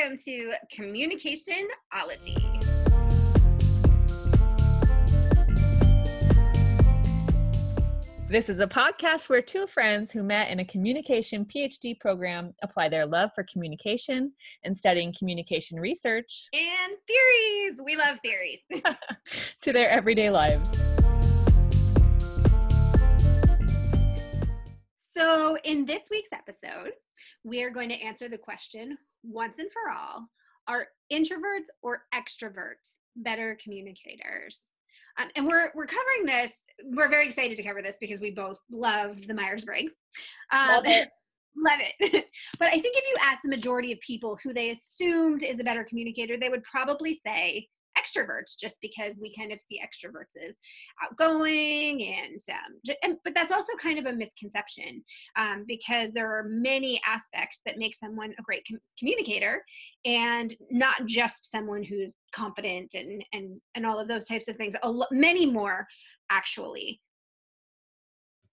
[0.00, 2.38] welcome to Communicationology.
[8.28, 12.88] This is a podcast where two friends who met in a communication PhD program apply
[12.88, 14.32] their love for communication
[14.64, 17.78] and studying communication research and theories.
[17.84, 18.60] We love theories
[19.62, 20.78] to their everyday lives.
[25.14, 26.92] So, in this week's episode,
[27.44, 30.26] we are going to answer the question once and for all
[30.68, 34.60] are introverts or extroverts better communicators?
[35.20, 36.52] Um, and we're, we're covering this.
[36.84, 39.92] We're very excited to cover this because we both love the Myers Briggs.
[40.52, 41.08] Um, love it.
[41.56, 42.24] love it.
[42.58, 45.64] but I think if you ask the majority of people who they assumed is a
[45.64, 47.68] better communicator, they would probably say
[48.00, 50.56] extroverts just because we kind of see extroverts as
[51.02, 55.02] outgoing and, um, and but that's also kind of a misconception
[55.36, 59.64] um, because there are many aspects that make someone a great com- communicator
[60.04, 64.74] and not just someone who's confident and and and all of those types of things
[64.82, 65.86] a lo- many more
[66.30, 67.00] actually.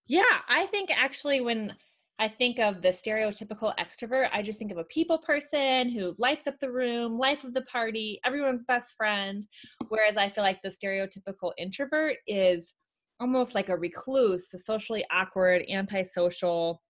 [0.08, 1.76] Yeah i think actually when
[2.20, 6.48] I think of the stereotypical extrovert, I just think of a people person who lights
[6.48, 9.46] up the room, life of the party, everyone's best friend.
[9.90, 12.74] Whereas I feel like the stereotypical introvert is
[13.20, 16.82] almost like a recluse, a socially awkward, antisocial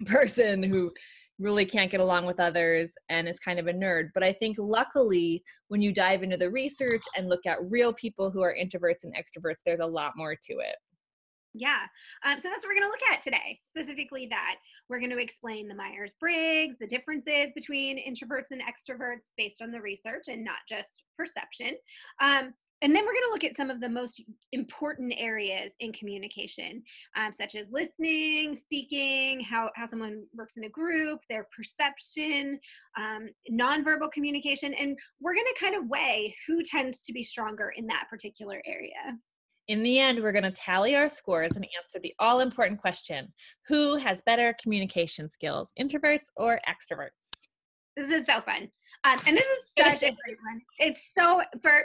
[0.06, 0.90] person who
[1.38, 4.08] really can't get along with others and is kind of a nerd.
[4.12, 8.30] But I think luckily, when you dive into the research and look at real people
[8.30, 10.76] who are introverts and extroverts, there's a lot more to it.
[11.58, 11.86] Yeah.
[12.24, 14.56] Um, so that's what we're going to look at today, specifically that.
[14.88, 19.72] We're going to explain the Myers Briggs, the differences between introverts and extroverts based on
[19.72, 21.76] the research and not just perception.
[22.22, 25.92] Um, and then we're going to look at some of the most important areas in
[25.92, 26.82] communication,
[27.16, 32.60] um, such as listening, speaking, how, how someone works in a group, their perception,
[32.96, 34.74] um, nonverbal communication.
[34.74, 38.62] And we're going to kind of weigh who tends to be stronger in that particular
[38.64, 39.18] area.
[39.68, 43.32] In the end, we're going to tally our scores and answer the all important question
[43.68, 47.10] Who has better communication skills, introverts or extroverts?
[47.94, 48.70] This is so fun.
[49.04, 50.62] Um, and this is such a great one.
[50.78, 51.82] It's so for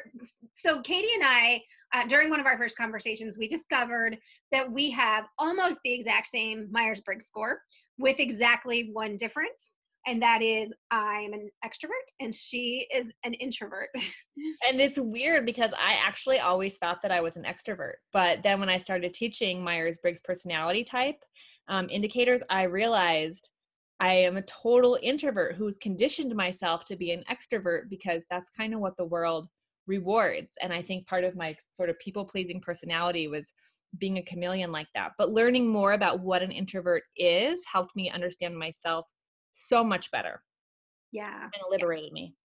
[0.54, 1.62] so Katie and I
[1.94, 4.18] uh, during one of our first conversations, we discovered
[4.52, 7.62] that we have almost the exact same Myers Briggs score
[7.98, 9.73] with exactly one difference
[10.06, 13.90] and that is I'm an extrovert and she is an introvert.
[14.68, 18.60] and it's weird because I actually always thought that I was an extrovert, but then
[18.60, 21.18] when I started teaching Myers Briggs personality type
[21.68, 23.50] um, indicators, I realized
[24.00, 28.74] I am a total introvert who's conditioned myself to be an extrovert because that's kind
[28.74, 29.48] of what the world
[29.88, 30.50] rewards.
[30.62, 33.54] And I think part of my sort of people pleasing personality was
[34.00, 35.12] being a chameleon like that.
[35.18, 39.06] But learning more about what an introvert is helped me understand myself
[39.54, 40.42] so much better.
[41.12, 41.44] Yeah.
[41.44, 42.24] And it liberated yeah.
[42.24, 42.36] me.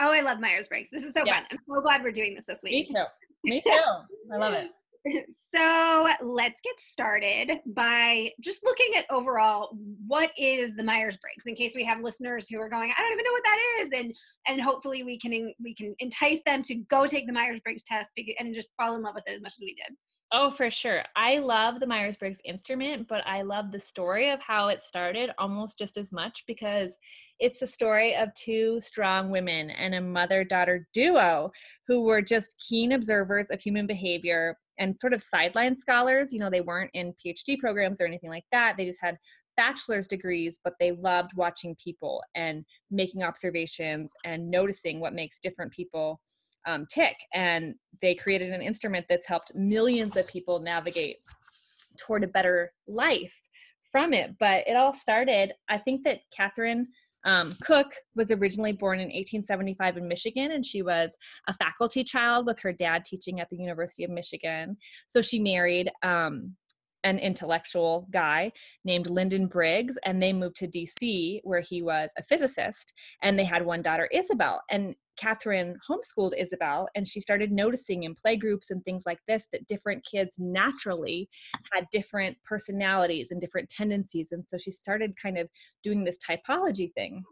[0.00, 0.90] Oh, I love Myers Briggs.
[0.92, 1.34] This is so yeah.
[1.34, 1.44] fun.
[1.50, 2.72] I'm so glad we're doing this this week.
[2.72, 3.04] Me too.
[3.44, 3.80] Me too.
[4.32, 4.68] I love it.
[5.54, 9.70] So let's get started by just looking at overall
[10.06, 13.12] what is the Myers Briggs in case we have listeners who are going, I don't
[13.12, 14.14] even know what that is, and
[14.46, 18.12] and hopefully we can we can entice them to go take the Myers Briggs test
[18.38, 19.96] and just fall in love with it as much as we did.
[20.30, 21.02] Oh, for sure.
[21.16, 25.30] I love the Myers Briggs instrument, but I love the story of how it started
[25.38, 26.98] almost just as much because
[27.38, 31.50] it's the story of two strong women and a mother daughter duo
[31.86, 36.30] who were just keen observers of human behavior and sort of sideline scholars.
[36.30, 38.74] You know, they weren't in PhD programs or anything like that.
[38.76, 39.16] They just had
[39.56, 45.72] bachelor's degrees, but they loved watching people and making observations and noticing what makes different
[45.72, 46.20] people
[46.68, 47.16] um, tick.
[47.34, 51.16] And they created an instrument that's helped millions of people navigate
[51.98, 53.36] toward a better life
[53.90, 54.36] from it.
[54.38, 56.86] But it all started, I think that Katharine
[57.24, 61.16] um, Cook was originally born in 1875 in Michigan, and she was
[61.48, 64.76] a faculty child with her dad teaching at the University of Michigan.
[65.08, 66.54] So she married um,
[67.04, 68.52] an intellectual guy
[68.84, 72.92] named Lyman Briggs, and they moved to DC, where he was a physicist,
[73.22, 74.60] and they had one daughter, Isabel.
[74.70, 79.46] And Katharine homeschooled Isabel and she started noticing in play groups and things like this
[79.52, 81.28] that different kids naturally
[81.72, 84.28] had different personalities and different tendencies.
[84.30, 85.48] And so she started kind of
[85.82, 87.24] doing this typology thing.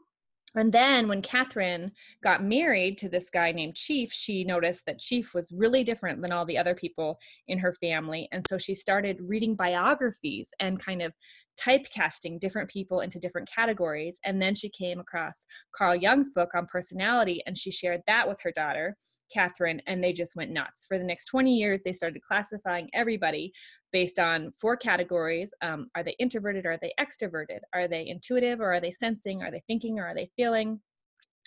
[0.56, 1.92] And then when Katharine
[2.22, 6.32] got married to this guy named Chief, she noticed that Chief was really different than
[6.32, 8.26] all the other people in her family.
[8.32, 11.12] And so she started reading biographies and kind of
[11.60, 14.18] typecasting different people into different categories.
[14.24, 15.34] And then she came across
[15.76, 18.96] Carl Jung's book on personality and she shared that with her daughter,
[19.32, 20.86] Katharine, and they just went nuts.
[20.86, 23.52] For the next 20 years, they started classifying everybody
[23.96, 26.66] based on four categories um, Are they introverted?
[26.66, 27.60] Are they extroverted?
[27.72, 28.60] Are they intuitive?
[28.60, 29.40] Or are they sensing?
[29.42, 29.98] Are they thinking?
[29.98, 30.80] Or are they feeling?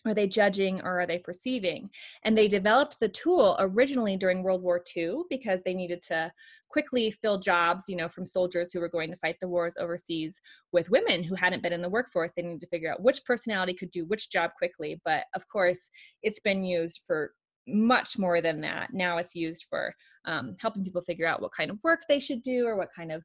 [0.08, 1.92] Are they judging or are they perceiving?
[2.24, 6.32] And they developed the tool originally during World War II because they needed to
[6.70, 10.42] quickly fill jobs, you know, from soldiers who were going to fight the wars overseas
[10.72, 12.32] with women who hadn't been in the workforce.
[12.36, 15.00] They needed to figure out which personality could do which job quickly.
[15.06, 15.88] But of course,
[16.24, 17.32] it's been used for
[17.68, 18.92] much more than that.
[18.92, 19.94] Now it's used for
[20.26, 23.12] um, helping people figure out what kind of work they should do or what kind
[23.12, 23.24] of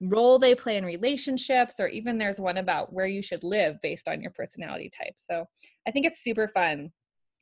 [0.00, 4.08] role they play in relationships, or even there's one about where you should live based
[4.08, 5.14] on your personality type.
[5.16, 5.44] So
[5.86, 6.90] I think it's super fun.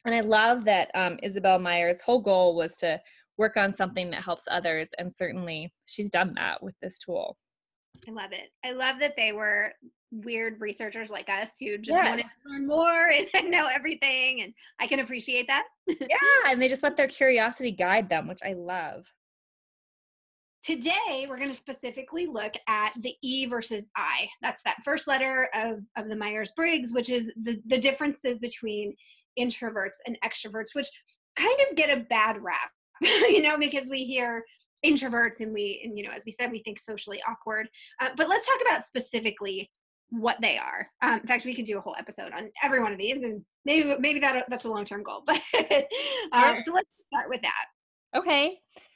[0.05, 3.01] And I love that um, Isabel Myers' whole goal was to
[3.37, 4.89] work on something that helps others.
[4.99, 7.37] And certainly she's done that with this tool.
[8.09, 8.51] I love it.
[8.65, 9.73] I love that they were
[10.11, 12.09] weird researchers like us who just yes.
[12.09, 14.43] wanted to learn more and know everything.
[14.43, 15.65] And I can appreciate that.
[15.87, 16.07] yeah.
[16.47, 19.07] And they just let their curiosity guide them, which I love.
[20.65, 24.29] Today, we're going to specifically look at the E versus I.
[24.43, 28.95] That's that first letter of, of the Myers Briggs, which is the, the differences between
[29.39, 30.89] introverts and extroverts, which
[31.37, 32.71] kind of get a bad rap,
[33.01, 34.45] you know, because we hear
[34.85, 37.69] introverts and we, and, you know, as we said, we think socially awkward.
[38.01, 39.71] Uh, but let's talk about specifically
[40.11, 40.89] what they are.
[41.03, 43.43] Um, in fact, we could do a whole episode on every one of these, and
[43.65, 45.25] maybe maybe that that's a long term goal.
[45.27, 45.41] But
[46.33, 47.65] um, so let's start with that.
[48.17, 48.53] Okay.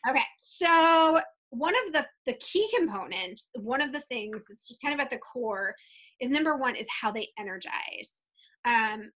[0.08, 0.22] Okay.
[0.38, 1.20] So
[1.50, 5.10] one of the the key components, one of the things that's just kind of at
[5.10, 5.74] the core,
[6.20, 8.10] is number one is how they energize.
[8.64, 9.10] Um,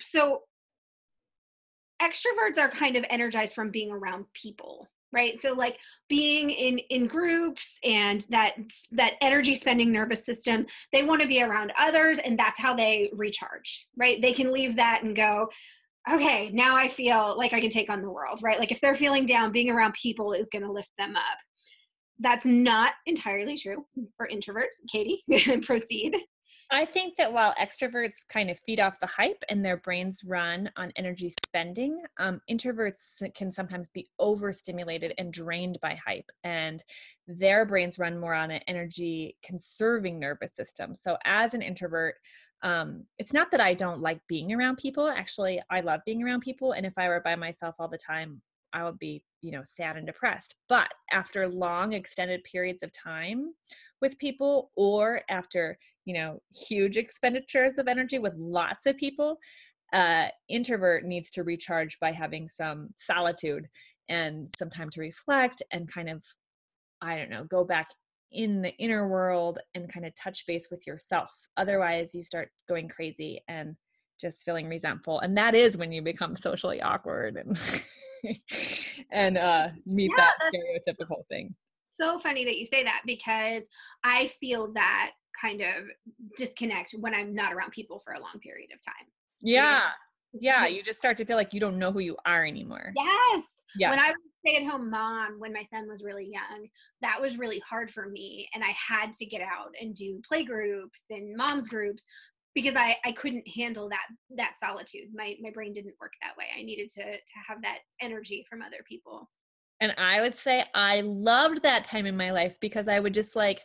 [0.00, 0.40] so
[2.00, 5.40] extroverts are kind of energized from being around people right?
[5.40, 5.78] So like
[6.08, 8.54] being in in groups and that
[8.92, 13.10] that energy spending nervous system they want to be around others and that's how they
[13.14, 14.20] recharge right?
[14.20, 15.48] They can leave that and go
[16.12, 18.58] okay now i feel like i can take on the world right?
[18.58, 21.38] Like if they're feeling down being around people is going to lift them up.
[22.18, 23.84] That's not entirely true
[24.16, 24.78] for introverts.
[24.90, 25.22] Katie
[25.62, 26.16] proceed
[26.70, 30.70] I think that while extroverts kind of feed off the hype and their brains run
[30.76, 36.82] on energy spending, um, introverts can sometimes be overstimulated and drained by hype, and
[37.26, 40.94] their brains run more on an energy conserving nervous system.
[40.94, 42.14] So, as an introvert,
[42.62, 45.08] um, it's not that I don't like being around people.
[45.08, 48.40] Actually, I love being around people, and if I were by myself all the time,
[48.72, 50.54] I would be, you know, sad and depressed.
[50.68, 53.52] But after long, extended periods of time
[54.00, 59.38] with people, or after you know huge expenditures of energy with lots of people
[59.92, 63.68] uh introvert needs to recharge by having some solitude
[64.08, 66.22] and some time to reflect and kind of
[67.00, 67.88] i don't know go back
[68.32, 71.30] in the inner world and kind of touch base with yourself.
[71.56, 73.76] Otherwise you start going crazy and
[74.20, 77.58] just feeling resentful and that is when you become socially awkward and
[79.10, 81.52] and uh meet yeah, that stereotypical thing.
[81.94, 83.64] so funny that you say that because
[84.04, 85.10] i feel that
[85.40, 85.84] kind of
[86.36, 89.06] disconnect when I'm not around people for a long period of time.
[89.40, 89.90] Yeah.
[90.32, 90.66] Yeah.
[90.66, 92.92] You just start to feel like you don't know who you are anymore.
[92.96, 93.44] Yes.
[93.76, 93.90] Yeah.
[93.90, 96.68] When I was a stay at home mom, when my son was really young,
[97.00, 98.48] that was really hard for me.
[98.54, 102.04] And I had to get out and do play groups and mom's groups
[102.54, 104.06] because I, I couldn't handle that
[104.36, 105.08] that solitude.
[105.14, 106.46] My my brain didn't work that way.
[106.58, 109.30] I needed to to have that energy from other people.
[109.80, 113.34] And I would say I loved that time in my life because I would just
[113.34, 113.62] like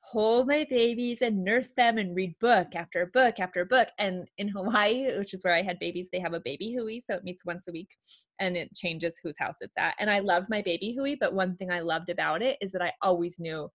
[0.00, 3.88] hold my babies and nurse them and read book after book after book.
[3.98, 7.14] And in Hawaii, which is where I had babies, they have a baby hui, so
[7.14, 7.88] it meets once a week
[8.40, 9.94] and it changes whose house it's at.
[9.98, 12.82] And I loved my baby hui, but one thing I loved about it is that
[12.82, 13.70] I always knew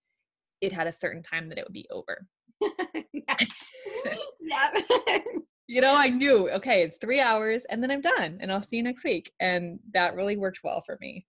[0.61, 2.25] it had a certain time that it would be over.
[3.13, 3.37] yeah.
[5.67, 8.77] you know, I knew, okay, it's three hours and then I'm done and I'll see
[8.77, 9.31] you next week.
[9.39, 11.25] And that really worked well for me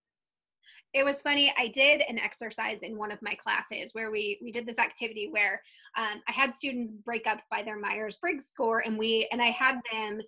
[0.95, 4.51] it was funny i did an exercise in one of my classes where we we
[4.51, 5.61] did this activity where
[5.97, 9.81] um, i had students break up by their myers-briggs score and we and i had
[9.93, 10.21] them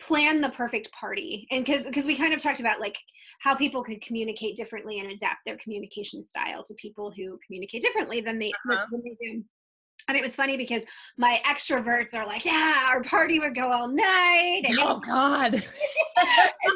[0.00, 2.96] plan the perfect party and because because we kind of talked about like
[3.40, 8.20] how people could communicate differently and adapt their communication style to people who communicate differently
[8.20, 8.86] than they, uh-huh.
[8.90, 9.44] than they do
[10.08, 10.82] and it was funny because
[11.16, 14.62] my extroverts are like, yeah, our party would go all night.
[14.64, 15.54] And oh God.
[15.54, 15.62] and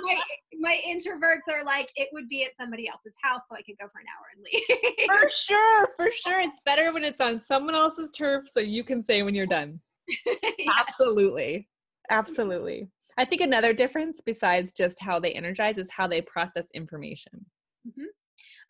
[0.03, 0.21] my,
[0.59, 3.87] my introverts are like, it would be at somebody else's house so I could go
[3.93, 5.09] for an hour and leave.
[5.09, 6.41] for sure, for sure.
[6.41, 9.81] It's better when it's on someone else's turf so you can say when you're done.
[10.27, 10.73] yeah.
[10.79, 11.69] Absolutely.
[12.11, 12.89] Absolutely.
[13.19, 17.45] I think another difference besides just how they energize is how they process information.
[17.89, 18.05] Mm-hmm.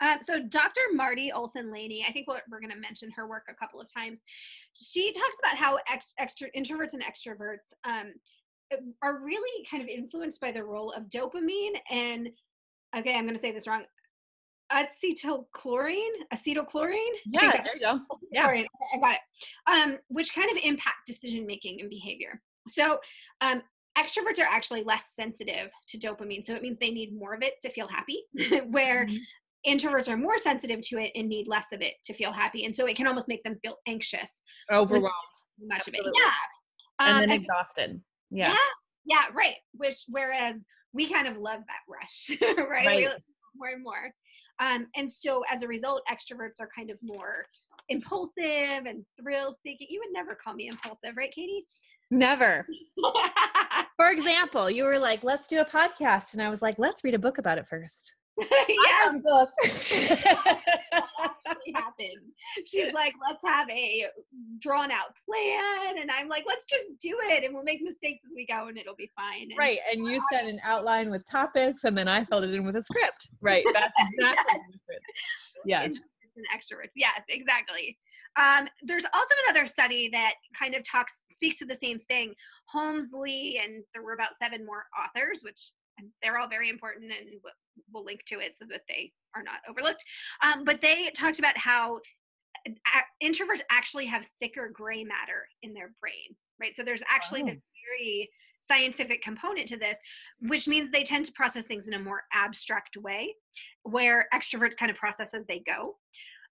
[0.00, 0.80] Uh, so Dr.
[0.92, 3.92] Marti Olsen Laney, I think we're, we're going to mention her work a couple of
[3.92, 4.20] times.
[4.74, 8.12] She talks about how ex- extra introverts and extroverts um,
[9.02, 12.28] are really kind of influenced by the role of dopamine and
[12.96, 13.84] okay, I'm going to say this wrong.
[14.72, 17.14] Acetylchlorine, acetylchlorine.
[17.26, 18.00] Yeah, there you go.
[18.32, 18.66] Yeah, I
[19.00, 19.20] got it.
[19.66, 22.40] Um, which kind of impact decision making and behavior.
[22.68, 22.98] So,
[23.42, 23.62] um,
[23.96, 27.54] extroverts are actually less sensitive to dopamine so it means they need more of it
[27.62, 28.24] to feel happy
[28.66, 29.16] where mm-hmm
[29.66, 32.64] introverts are more sensitive to it and need less of it to feel happy.
[32.64, 34.30] And so it can almost make them feel anxious
[34.70, 35.12] overwhelmed.
[35.60, 36.10] much Absolutely.
[36.10, 36.22] of it.
[36.22, 37.06] Yeah.
[37.06, 38.00] And um, then exhausted.
[38.30, 38.48] Yeah.
[38.48, 38.56] yeah.
[39.04, 39.56] Yeah right.
[39.72, 40.56] Which whereas
[40.92, 43.08] we kind of love that rush right, right.
[43.56, 44.12] more and more.
[44.58, 47.44] Um, and so as a result extroverts are kind of more
[47.88, 49.86] impulsive and thrill seeking.
[49.90, 51.66] You would never call me impulsive right katie?
[52.10, 52.66] Never.
[53.96, 56.32] For example you were like let's do a podcast.
[56.32, 58.14] And i was like let's read a book about it first
[58.68, 59.16] yes.
[59.22, 59.92] books.
[60.92, 62.32] actually happened.
[62.66, 64.06] She's like, let's have a
[64.60, 65.98] drawn out plan.
[65.98, 68.78] And I'm like, let's just do it and we'll make mistakes as we go and
[68.78, 69.42] it'll be fine.
[69.50, 69.78] And right.
[69.90, 72.82] And you said an outline with topics and then I filled it in with a
[72.82, 73.30] script.
[73.40, 73.64] Right.
[73.72, 74.60] That's exactly
[75.64, 75.90] yes.
[75.90, 76.00] yes.
[76.36, 76.92] And extroverts.
[76.94, 77.96] Yes, exactly.
[78.36, 82.34] Um, there's also another study that kind of talks speaks to the same thing.
[82.66, 85.70] Holmes, Lee, and there were about seven more authors, which
[86.22, 87.40] they're all very important and
[87.92, 90.04] we'll link to it so that they are not overlooked.
[90.42, 92.00] Um, but they talked about how
[93.22, 96.74] introverts actually have thicker gray matter in their brain, right?
[96.74, 97.46] So there's actually oh.
[97.46, 98.28] this very
[98.68, 99.96] scientific component to this,
[100.40, 103.34] which means they tend to process things in a more abstract way,
[103.84, 105.96] where extroverts kind of process as they go.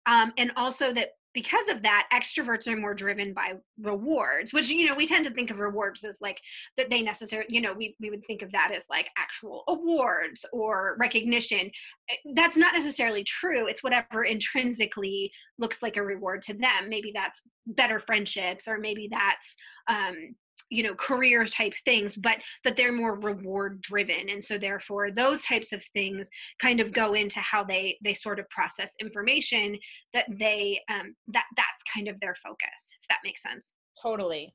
[0.05, 4.87] Um, and also that because of that extroverts are more driven by rewards which you
[4.87, 6.41] know we tend to think of rewards as like
[6.77, 10.45] that they necessarily you know we, we would think of that as like actual awards
[10.51, 11.71] or recognition.
[12.09, 13.67] Eh, that's not necessarily true.
[13.67, 16.89] It's whatever intrinsically looks like a reward to them.
[16.89, 19.55] Maybe that's better friendships or maybe that's
[19.87, 20.35] um
[20.69, 24.29] you know career type things but that they're more reward driven.
[24.29, 26.27] And so therefore those types of things
[26.59, 29.77] kind of go into how they they sort of process information
[30.13, 33.63] that they um that that's kind of their focus if that makes sense.
[34.01, 34.53] Totally.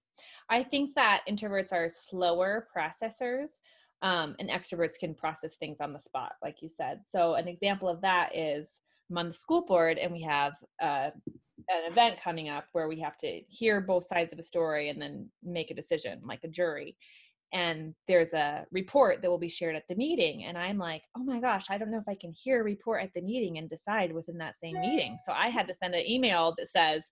[0.48, 3.48] I think that introverts are slower processors
[4.02, 7.00] um, and extroverts can process things on the spot like you said.
[7.10, 10.52] So an example of that is i'm on the school board and we have
[10.82, 11.10] uh,
[11.70, 15.00] an event coming up where we have to hear both sides of a story and
[15.00, 16.96] then make a decision like a jury.
[17.52, 21.24] And there's a report that will be shared at the meeting and i'm like oh
[21.24, 23.68] my gosh i don't know if i can hear a report at the meeting and
[23.68, 25.16] decide within that same meeting.
[25.26, 27.10] So i had to send an email that says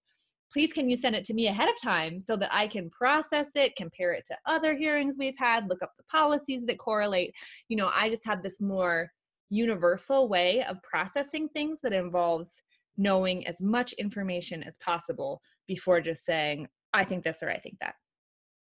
[0.53, 3.51] please can you send it to me ahead of time so that i can process
[3.57, 7.35] it compare it to other hearings we've had look up the policies that correlate.
[7.69, 9.11] You know i just had this more
[9.51, 12.63] universal way of processing things that involves
[12.97, 17.77] knowing as much information as possible before just saying, I think this or I think
[17.81, 17.95] that.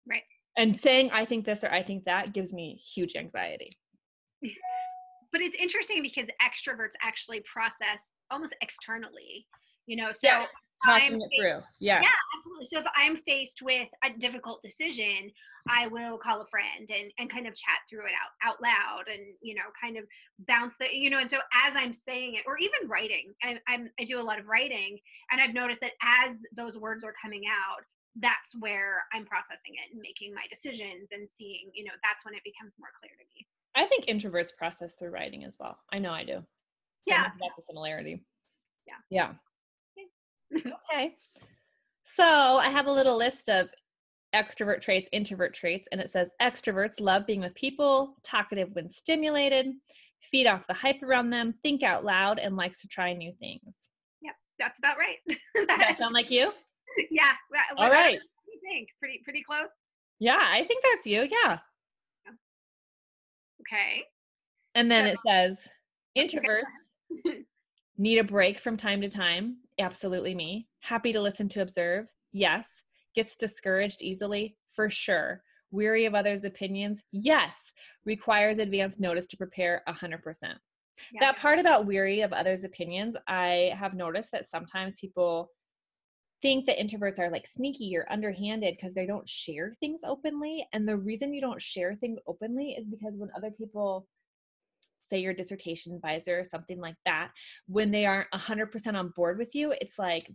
[0.08, 0.24] Right.
[0.58, 3.72] And saying I think this or I think that gives me huge anxiety.
[5.32, 8.00] But it's interesting because extroverts actually process
[8.32, 9.46] almost externally,
[9.86, 10.12] you know.
[10.12, 10.48] So yes
[10.86, 11.62] talking it through.
[11.80, 12.02] Yeah.
[12.02, 12.66] Yeah, absolutely.
[12.68, 15.32] So if I'm faced with a difficult decision,
[15.68, 19.04] I will call a friend and, and kind of chat through it out out loud
[19.12, 20.06] and you know kind of
[20.48, 23.90] bounce the you know and so as I'm saying it or even writing I, I'm
[24.00, 24.98] I do a lot of writing
[25.32, 27.84] and I've noticed that as those words are coming out
[28.16, 32.34] that's where I'm processing it and making my decisions and seeing you know that's when
[32.34, 33.46] it becomes more clear to me.
[33.76, 35.78] I think introverts process through writing as well.
[35.92, 36.38] I know I do.
[37.08, 38.24] So yeah, that's a similarity.
[38.88, 38.96] Yeah.
[39.10, 39.34] Yeah
[40.56, 41.16] okay.
[42.04, 43.70] So I have a little list of
[44.34, 49.68] extrovert traits, introvert traits, and it says extroverts love being with people, talkative when stimulated,
[50.32, 53.90] feed off the hype around them, think out loud, and likes to try new things.
[54.22, 55.18] Yep, that's about right.
[55.56, 56.52] Does that sound like you?
[57.12, 57.32] Yeah.
[57.78, 58.14] All right.
[58.16, 58.90] What do you think?
[59.00, 59.70] Pretty pretty close?
[60.18, 61.30] Yeah, I think that's you.
[61.30, 61.60] Yeah.
[63.62, 64.04] Okay.
[64.74, 65.68] And then so, it says
[66.18, 67.44] introverts
[68.00, 70.68] need a break from time to time Absolutely me.
[70.82, 72.08] Happy to listen to observe.
[72.32, 72.82] Yes.
[73.16, 74.58] Gets discouraged easily?
[74.76, 75.42] For sure.
[75.72, 77.02] Weary of others' opinions?
[77.12, 77.56] Yes.
[78.06, 80.20] Requires advance notice to prepare 100%.
[81.14, 81.20] Yeah.
[81.20, 85.50] That part about weary of others' opinions, I have noticed that sometimes people
[86.42, 90.68] think that introverts are like sneaky or underhanded because they don't share things openly.
[90.74, 94.08] And the reason you don't share things openly is because when other people
[95.10, 97.32] say your dissertation advisor or something like that,
[97.68, 100.32] when they aren't 100% on board with you, it's like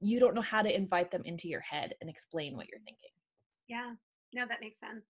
[0.00, 3.10] you don't know how to invite them into your head and explain what you're thinking.
[3.68, 3.92] Yeah,
[4.34, 5.04] no, that makes sense.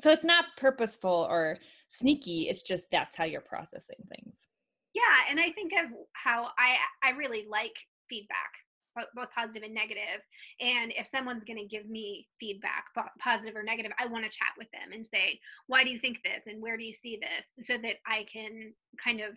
[0.00, 1.58] So it's not purposeful or
[1.90, 4.48] sneaky, it's just that's how you're processing things.
[4.94, 7.74] Yeah, and I think of how I I really like
[8.08, 8.50] feedback
[8.94, 10.20] both positive and negative.
[10.60, 12.84] And if someone's going to give me feedback
[13.20, 16.18] positive or negative i want to chat with them and say why do you think
[16.24, 16.42] this?
[16.46, 17.66] And where do you see this?
[17.66, 18.72] So that i can
[19.02, 19.30] kind of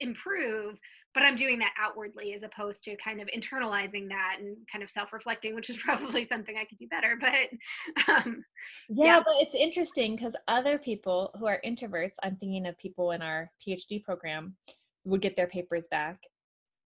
[0.00, 0.76] improve
[1.14, 4.90] but i'm doing that outwardly as opposed to kind of internalizing that and kind of
[4.90, 8.44] self-reflecting which is probably something i could do better but um,
[8.90, 9.20] yeah, yeah.
[9.24, 13.50] but it's interesting because other people who are introverts i'm thinking of people in our
[13.66, 14.54] phd program
[15.04, 16.18] would get their papers back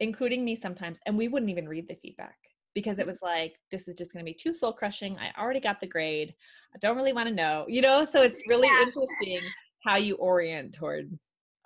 [0.01, 2.37] including me sometimes and we wouldn't even read the feedback
[2.75, 5.19] because it was like this is just going to be too soul crushing.
[5.19, 6.35] I already got the grade.
[6.75, 8.05] I don't really want to know you know?
[8.05, 8.83] So it's really yeah.
[8.83, 9.41] interesting
[9.85, 11.11] how you orient toward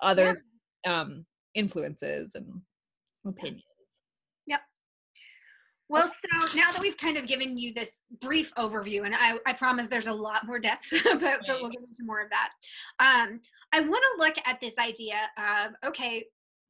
[0.02, 0.36] others
[0.84, 1.00] yeah.
[1.00, 1.24] um
[1.54, 2.46] influences and
[3.26, 3.62] opinions.
[4.46, 4.60] Yep.
[5.88, 9.52] Well so now that we've kind of given you this brief overview and i, I
[9.52, 12.50] promise there's a lot more depth but, but we'll get into more of that
[13.00, 13.40] um,
[13.72, 16.24] i want to look at this idea of okay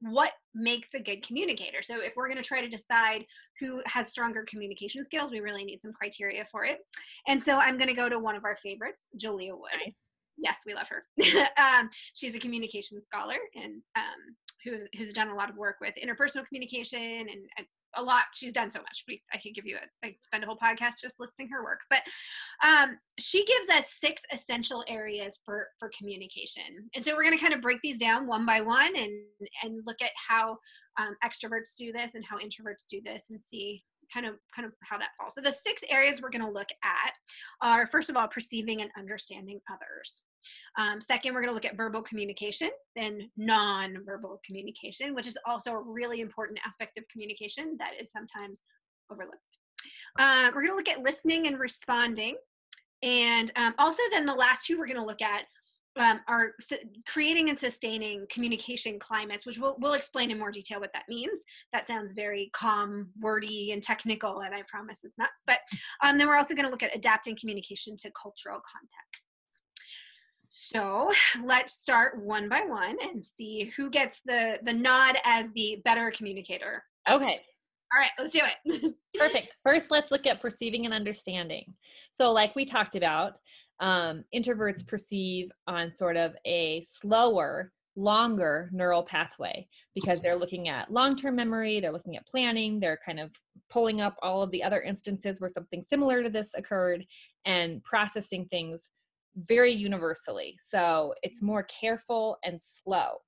[0.05, 1.81] what makes a good communicator.
[1.81, 3.25] So if we're going to try to decide
[3.59, 6.81] who has stronger communication skills, we really need some criteria for it.
[7.27, 9.71] And so I'm going to go to one of our favorites, Julia Wood.
[9.83, 9.95] Nice.
[10.37, 11.05] Yes, we love her.
[11.57, 15.95] um, she's a communication scholar and um, who's who's done a lot of work with
[16.03, 18.25] interpersonal communication and, and a lot.
[18.35, 19.05] She's done so much.
[19.09, 21.81] We, I could give you a, I spend a whole podcast just listing her work.
[21.91, 22.03] But
[22.65, 27.41] um, she gives us six essential areas for for communication, and so we're going to
[27.41, 29.13] kind of break these down one by one and
[29.63, 30.59] and look at how
[30.99, 33.83] um, extroverts do this and how introverts do this, and see
[34.13, 35.35] kind of kind of how that falls.
[35.35, 37.13] So the six areas we're going to look at
[37.63, 40.25] are first of all perceiving and understanding others.
[40.79, 45.73] Um, second, we're going to look at verbal communication, then non-verbal communication, which is also
[45.73, 48.61] a really important aspect of communication that is sometimes
[49.11, 49.41] overlooked.
[50.19, 52.37] Uh, we're going to look at listening and responding.
[53.03, 55.45] And um, also then the last two we're going to look at
[55.97, 56.53] um, are
[57.07, 61.41] creating and sustaining communication climates, which we'll, we'll explain in more detail what that means.
[61.73, 65.31] That sounds very calm, wordy, and technical, and I promise it's not.
[65.47, 65.59] But
[66.03, 69.27] um, then we're also going to look at adapting communication to cultural context.
[70.55, 71.11] So
[71.45, 76.13] let's start one by one and see who gets the the nod as the better
[76.17, 76.83] communicator.
[77.09, 77.41] Okay.
[77.93, 78.95] All right, let's do it.
[79.19, 79.57] Perfect.
[79.63, 81.75] First, let's look at perceiving and understanding.
[82.13, 83.39] So, like we talked about,
[83.79, 90.90] um, introverts perceive on sort of a slower, longer neural pathway because they're looking at
[90.90, 93.31] long term memory, they're looking at planning, they're kind of
[93.71, 97.05] pulling up all of the other instances where something similar to this occurred
[97.45, 98.88] and processing things
[99.37, 100.57] very universally.
[100.68, 103.18] So it's more careful and slow.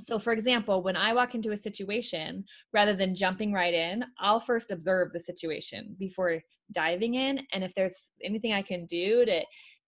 [0.00, 4.38] So, for example, when I walk into a situation, rather than jumping right in, I'll
[4.38, 6.40] first observe the situation before
[6.72, 7.40] diving in.
[7.52, 9.42] And if there's anything I can do to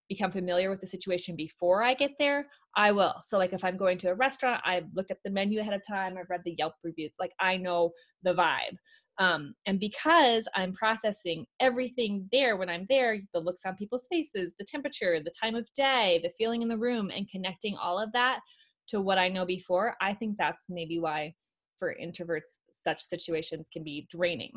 [0.08, 3.14] become familiar with the situation before I get there, I will.
[3.24, 5.82] So, like if I'm going to a restaurant, I've looked up the menu ahead of
[5.86, 7.92] time, I've read the Yelp reviews, like I know
[8.24, 8.76] the vibe.
[9.20, 14.54] Um, and because I'm processing everything there when I'm there, the looks on people's faces,
[14.58, 18.10] the temperature, the time of day, the feeling in the room, and connecting all of
[18.12, 18.40] that
[18.88, 21.34] to what I know before, I think that's maybe why
[21.78, 24.52] for introverts, such situations can be draining.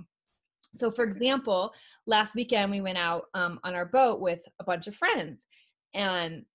[0.73, 1.73] So, for example,
[2.07, 5.45] last weekend we went out um, on our boat with a bunch of friends,
[5.93, 6.45] and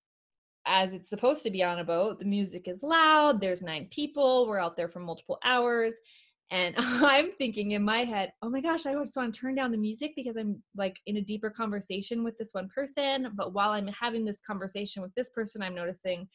[0.65, 4.47] as it's supposed to be on a boat, the music is loud, there's nine people,
[4.47, 5.93] we're out there for multiple hours,
[6.51, 9.71] and I'm thinking in my head, oh my gosh, I just want to turn down
[9.71, 13.31] the music because I'm like in a deeper conversation with this one person.
[13.35, 16.27] But while I'm having this conversation with this person, I'm noticing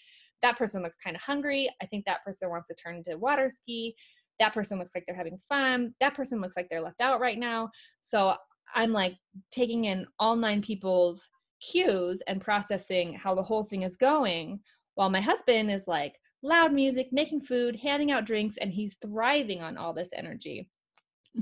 [0.42, 1.68] that person looks kind of hungry.
[1.82, 3.94] I think that person wants to turn to water ski.
[4.40, 5.94] That person looks like they're having fun.
[6.00, 7.70] That person looks like they're left out right now.
[8.00, 8.34] So
[8.74, 9.14] I'm like
[9.50, 11.26] taking in all nine people's
[11.60, 14.60] cues and processing how the whole thing is going
[14.96, 19.62] while my husband is like loud music, making food, handing out drinks, and he's thriving
[19.62, 20.68] on all this energy.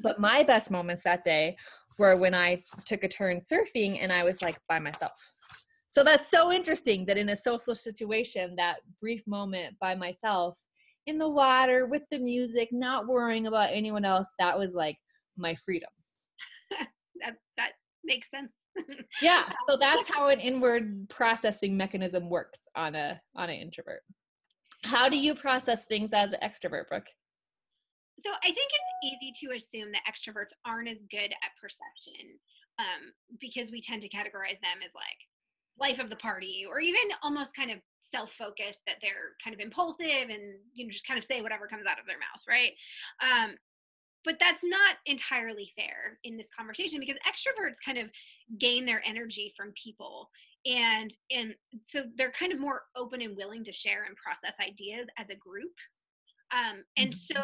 [0.02, 1.56] But my best moments that day
[1.98, 5.12] were when I took a turn surfing and I was like by myself.
[5.90, 10.56] So that's so interesting that in a social situation, that brief moment by myself
[11.06, 14.96] in the water with the music, not worrying about anyone else, that was like
[15.36, 15.90] my freedom.
[17.20, 17.72] that that
[18.04, 18.52] makes sense.
[19.20, 24.00] yeah, so that's how an inward processing mechanism works on a on an introvert.
[24.84, 27.08] How do you process things as an extrovert, Brooke?
[28.20, 32.38] So I think it's easy to assume that extroverts aren't as good at perception
[32.78, 35.20] um, because we tend to categorize them as like
[35.78, 37.78] life of the party or even almost kind of
[38.14, 41.86] self-focused that they're kind of impulsive and you know just kind of say whatever comes
[41.86, 42.72] out of their mouth right
[43.22, 43.56] um,
[44.24, 48.10] but that's not entirely fair in this conversation because extroverts kind of
[48.58, 50.28] gain their energy from people
[50.66, 55.06] and and so they're kind of more open and willing to share and process ideas
[55.18, 55.72] as a group.
[56.52, 57.38] Um, and mm-hmm.
[57.38, 57.42] so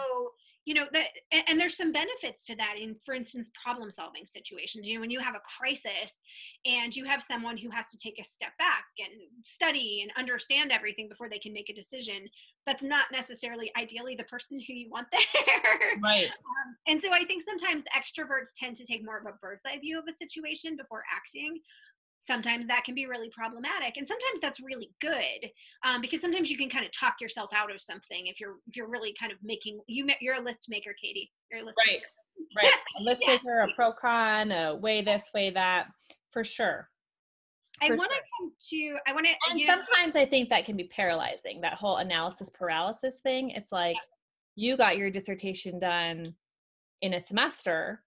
[0.68, 1.09] you know that
[1.48, 4.87] and, there's some benefits to that in for instance problem solving situations.
[4.87, 6.12] You know when you have a crisis
[6.66, 10.70] and you have someone who has to take a step back and study and understand
[10.70, 12.28] everything before they can make a decision
[12.66, 15.78] that's not necessarily ideally the person who you want there.
[16.02, 16.26] Right.
[16.26, 19.78] Um, and so i think sometimes extroverts tend to take more of a bird's eye
[19.78, 21.61] view of a situation before acting
[22.29, 25.51] sometimes that can be really problematic and sometimes that's really good
[25.85, 28.77] um, because sometimes you can kind of talk yourself out of something if you're if
[28.77, 32.01] you're really kind of making you you're a list maker katie you're a list right
[32.01, 32.69] maker.
[32.69, 33.33] right a list yeah.
[33.33, 35.87] maker a pro con a way this way that
[36.31, 36.88] for sure
[37.81, 38.25] I want to sure.
[38.41, 38.99] come to.
[39.07, 39.33] I want to.
[39.53, 41.61] And sometimes I think that can be paralyzing.
[41.61, 43.51] That whole analysis paralysis thing.
[43.51, 44.71] It's like yeah.
[44.71, 46.35] you got your dissertation done
[47.03, 48.03] in a semester,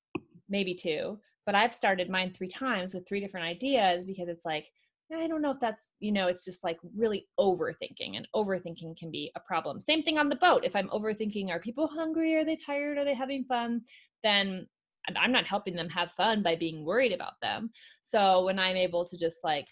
[0.49, 1.19] maybe two,
[1.51, 4.71] but I've started mine three times with three different ideas because it's like,
[5.13, 9.11] I don't know if that's, you know, it's just like really overthinking and overthinking can
[9.11, 9.81] be a problem.
[9.81, 10.63] Same thing on the boat.
[10.63, 12.35] If I'm overthinking, are people hungry?
[12.35, 12.97] Are they tired?
[12.97, 13.81] Are they having fun?
[14.23, 14.65] Then
[15.13, 17.71] I'm not helping them have fun by being worried about them.
[18.01, 19.67] So when I'm able to just like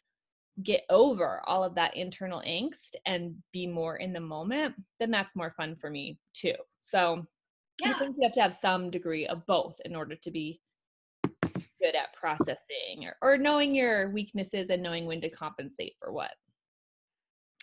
[0.62, 5.34] get over all of that internal angst and be more in the moment, then that's
[5.34, 6.56] more fun for me too.
[6.80, 7.26] So
[7.80, 7.94] yeah.
[7.96, 10.60] I think you have to have some degree of both in order to be
[11.42, 16.32] good at processing or, or knowing your weaknesses and knowing when to compensate for what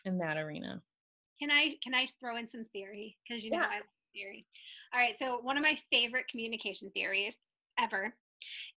[0.05, 0.83] in that arena.
[1.39, 3.17] Can I can I throw in some theory?
[3.29, 3.67] Because you know yeah.
[3.71, 4.47] I love theory.
[4.95, 7.35] All right, so one of my favorite communication theories
[7.79, 8.15] ever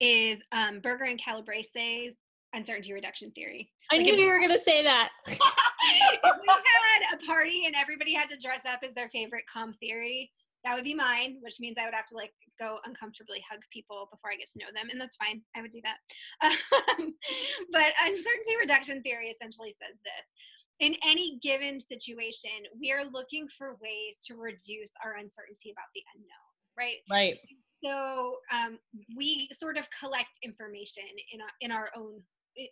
[0.01, 2.15] is um, Berger and Calabrese's
[2.55, 3.71] uncertainty reduction theory.
[3.93, 5.11] I like knew you were going to say that.
[5.27, 5.39] if
[6.23, 10.31] we had a party and everybody had to dress up as their favorite com theory,
[10.65, 14.09] that would be mine, which means I would have to like go uncomfortably hug people
[14.11, 15.43] before I get to know them, and that's fine.
[15.57, 15.99] I would do that.
[16.99, 17.15] Um,
[17.73, 20.27] but uncertainty reduction theory essentially says this.
[20.81, 26.03] In any given situation, we are looking for ways to reduce our uncertainty about the
[26.15, 26.97] unknown, right?
[27.11, 27.37] Right.
[27.85, 28.79] So um,
[29.17, 32.23] we sort of collect information in our, in our own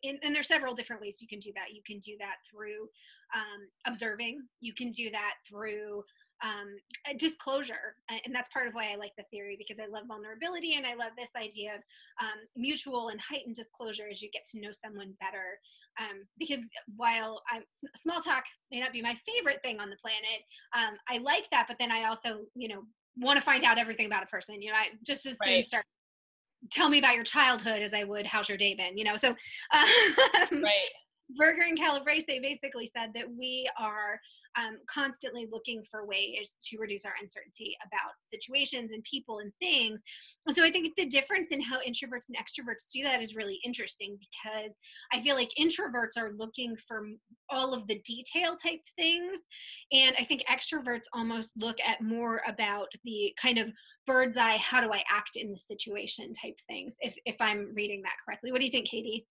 [0.03, 1.75] in, and there's several different ways you can do that.
[1.75, 2.88] You can do that through
[3.35, 4.42] um, observing.
[4.61, 6.03] You can do that through
[6.44, 6.76] um,
[7.18, 7.96] disclosure.
[8.11, 10.94] And that's part of why I like the theory because I love vulnerability and I
[10.94, 11.80] love this idea of
[12.20, 15.59] um, mutual and heightened disclosure as you get to know someone better.
[15.98, 16.61] Um, because
[16.96, 17.62] while I'm,
[17.96, 20.42] small talk may not be my favorite thing on the planet,
[20.76, 21.66] um, I like that.
[21.66, 22.83] But then I also, you know,
[23.16, 24.61] want to find out everything about a person.
[24.61, 25.66] You know, I just as soon right.
[25.66, 25.85] start
[26.70, 28.98] tell me about your childhood as I would how's your day been.
[28.98, 29.28] You know, so
[29.72, 30.90] um, right.
[31.37, 34.20] Berger and Calabrese basically said that we are
[34.57, 40.01] um, constantly looking for ways to reduce our uncertainty about situations and people and things.
[40.47, 43.61] And so I think the difference in how introverts and extroverts do that is really
[43.64, 44.73] interesting because
[45.12, 47.07] I feel like introverts are looking for
[47.51, 49.38] all of the detail type things.
[49.93, 53.71] And I think extroverts almost look at more about the kind of
[54.07, 58.03] bird's eye, how do I act in the situation type things, if, if I'm reading
[58.03, 58.53] that correctly.
[58.53, 59.27] What do you think, Katie?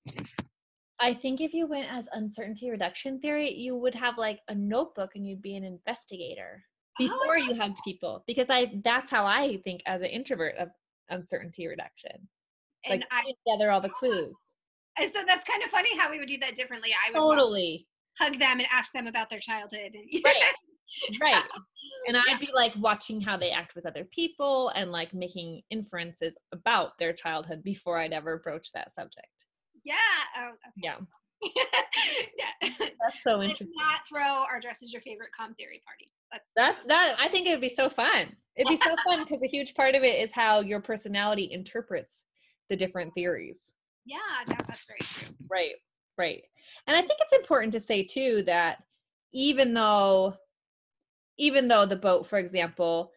[1.03, 5.11] I think if you went as uncertainty reduction theory, you would have like a notebook
[5.15, 6.63] and you'd be an investigator
[6.97, 7.35] before oh.
[7.35, 10.69] you hugged people because I that's how I think as an introvert of
[11.09, 12.29] uncertainty reduction.
[12.85, 14.33] And like I, gather all the clues.
[14.97, 16.91] And so that's kind of funny how we would do that differently.
[16.93, 17.85] I would totally
[18.17, 19.91] hug them and ask them about their childhood.
[21.19, 21.33] Right.
[21.33, 21.43] right.
[22.07, 26.35] And I'd be like watching how they act with other people and like making inferences
[26.51, 29.45] about their childhood before I'd ever approach that subject.
[29.83, 29.95] Yeah.
[30.37, 30.71] Oh, okay.
[30.77, 30.95] Yeah.
[32.37, 32.69] yeah.
[32.79, 33.69] That's so interesting.
[33.75, 36.09] Let's not throw our dress as your favorite com theory party.
[36.31, 37.15] That's that's that.
[37.19, 38.35] I think it would be so fun.
[38.55, 42.23] It'd be so fun because a huge part of it is how your personality interprets
[42.69, 43.71] the different theories.
[44.05, 44.17] Yeah,
[44.47, 45.35] no, that's very true.
[45.49, 45.73] Right,
[46.17, 46.43] right.
[46.87, 48.83] And I think it's important to say too that
[49.33, 50.35] even though,
[51.37, 53.11] even though the boat, for example,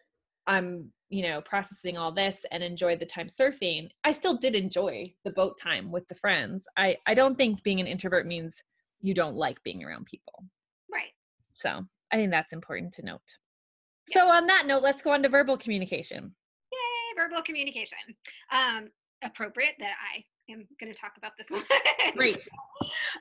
[0.47, 5.11] I'm you know processing all this and enjoyed the time surfing i still did enjoy
[5.23, 6.65] the boat time with the friends.
[6.77, 8.61] I i don't think being an introvert means
[9.01, 10.43] you don't like being around people.
[10.91, 11.13] Right.
[11.53, 13.21] So i think that's important to note.
[14.09, 14.21] Yeah.
[14.21, 16.33] so on that note let's go on to verbal communication.
[16.71, 17.99] Yay verbal communication.
[18.51, 18.89] Um
[19.23, 21.63] appropriate that i am going to talk about this one.
[22.17, 22.37] Great.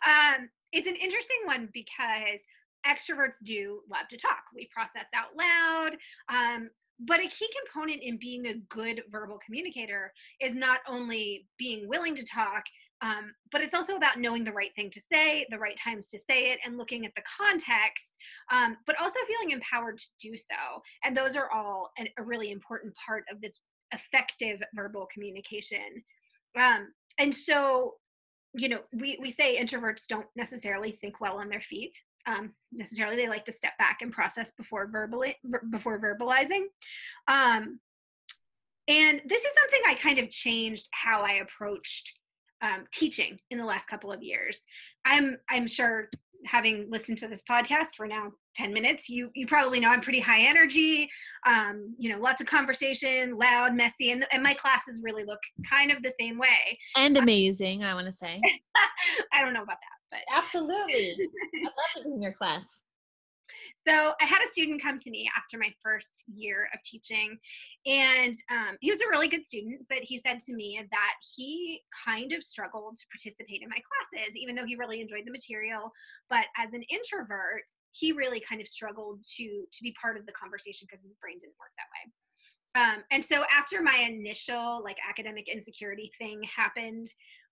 [0.04, 2.40] Um it's an interesting one because
[2.86, 4.44] extroverts do love to talk.
[4.54, 5.96] We process out loud.
[6.28, 11.88] Um, but a key component in being a good verbal communicator is not only being
[11.88, 12.64] willing to talk
[13.02, 16.18] um, but it's also about knowing the right thing to say the right times to
[16.18, 18.04] say it and looking at the context
[18.50, 20.82] um, but also feeling empowered to do so.
[21.04, 23.58] And those are all an, a really important part of this
[23.92, 26.02] effective verbal communication.
[26.60, 27.94] Um, and so
[28.54, 31.94] you know we, we say introverts don't necessarily think well on their feet
[32.26, 35.36] um, necessarily they like to step back and process before verbally
[35.70, 36.64] before verbalizing.
[37.28, 37.80] Um,
[38.88, 42.12] and this is something I kind of changed how I approached
[42.62, 44.60] um, teaching in the last couple of years.
[45.04, 46.08] I'm I'm sure
[46.44, 50.20] having listened to this podcast for now 10 minutes you you probably know i'm pretty
[50.20, 51.08] high energy
[51.46, 55.90] um, you know lots of conversation loud messy and, and my classes really look kind
[55.90, 56.78] of the same way.
[56.94, 58.40] And amazing i want to say.
[59.32, 62.82] I don't know about that but absolutely i'd love to be in your class
[63.86, 67.38] so I had a student come to me after my first year of teaching,
[67.86, 71.82] and um, he was a really good student, but he said to me that he
[72.04, 75.92] kind of struggled to participate in my classes, even though he really enjoyed the material.
[76.28, 80.32] But as an introvert, he really kind of struggled to to be part of the
[80.32, 82.12] conversation because his brain didn't work that way.
[82.76, 87.06] Um, and so after my initial like academic insecurity thing happened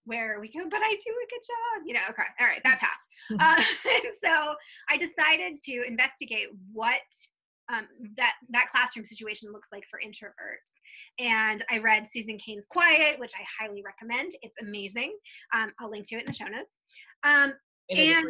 [0.04, 1.86] where we go, but I do a good job.
[1.86, 3.06] You know, okay, all right, that passed.
[3.32, 4.54] uh, and so
[4.88, 7.00] I decided to investigate what
[7.72, 7.86] um,
[8.16, 10.72] that that classroom situation looks like for introverts.
[11.18, 14.32] And I read Susan Cain's Quiet, which I highly recommend.
[14.42, 15.16] It's amazing.
[15.54, 16.70] Um, I'll link to it in the show notes.
[17.22, 17.54] Um,
[17.88, 18.28] it and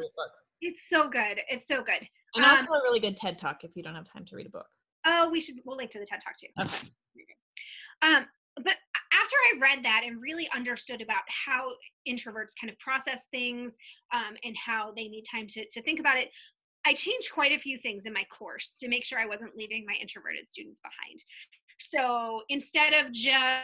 [0.60, 1.40] it's so good.
[1.48, 2.06] It's so good.
[2.34, 4.46] And also um, a really good TED Talk if you don't have time to read
[4.46, 4.66] a book.
[5.06, 5.56] Oh, we should.
[5.64, 6.46] We'll link to the TED Talk too.
[6.60, 6.90] Okay.
[8.02, 8.74] Um, but
[9.14, 11.70] after I read that and really understood about how
[12.08, 13.72] introverts kind of process things
[14.12, 16.30] um, and how they need time to, to think about it,
[16.84, 19.84] I changed quite a few things in my course to make sure I wasn't leaving
[19.86, 21.24] my introverted students behind.
[21.78, 23.62] So instead of just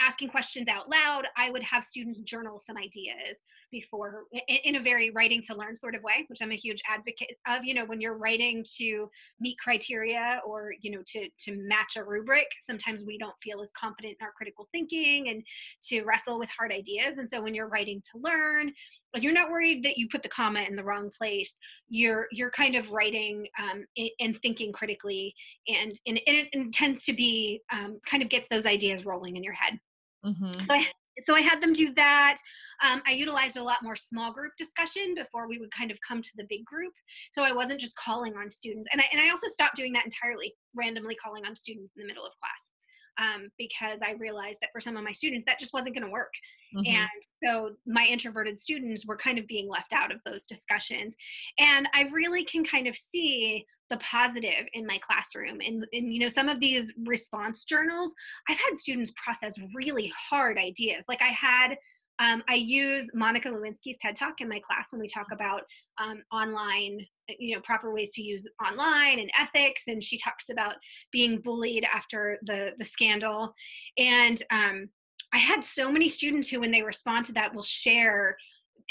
[0.00, 3.36] asking questions out loud, I would have students journal some ideas
[3.70, 4.24] before
[4.64, 7.64] in a very writing to learn sort of way which i'm a huge advocate of
[7.64, 9.08] you know when you're writing to
[9.40, 13.72] meet criteria or you know to to match a rubric sometimes we don't feel as
[13.72, 15.42] confident in our critical thinking and
[15.82, 17.18] to wrestle with hard ideas.
[17.18, 18.72] And so when you're writing to learn
[19.16, 21.58] you're not worried that you put the comma in the wrong place
[21.90, 23.84] you're you're kind of writing um,
[24.20, 25.34] and thinking critically
[25.68, 29.54] and, and, it, tends to be um, kind of gets those ideas rolling in your
[29.54, 29.78] head
[30.24, 30.52] mm-hmm.
[30.52, 30.86] so, I,
[31.24, 32.38] so I had them do that
[32.82, 36.20] um, I utilized a lot more small group discussion before we would kind of come
[36.20, 36.92] to the big group.
[37.32, 38.88] So I wasn't just calling on students.
[38.92, 42.06] And I, and I also stopped doing that entirely, randomly calling on students in the
[42.06, 42.68] middle of class.
[43.18, 46.10] Um, because I realized that for some of my students, that just wasn't going to
[46.10, 46.32] work.
[46.74, 46.94] Mm-hmm.
[46.94, 47.08] And
[47.44, 51.14] so my introverted students were kind of being left out of those discussions.
[51.58, 55.60] And I really can kind of see the positive in my classroom.
[55.64, 58.12] And, and you know, some of these response journals,
[58.48, 61.04] I've had students process really hard ideas.
[61.08, 61.76] Like I had
[62.18, 65.62] um, I use Monica Lewinsky's TED Talk in my class when we talk about
[65.98, 67.04] um, online,
[67.38, 69.82] you know, proper ways to use online and ethics.
[69.88, 70.74] And she talks about
[71.10, 73.52] being bullied after the the scandal.
[73.98, 74.88] And um,
[75.32, 78.36] I had so many students who, when they respond to that, will share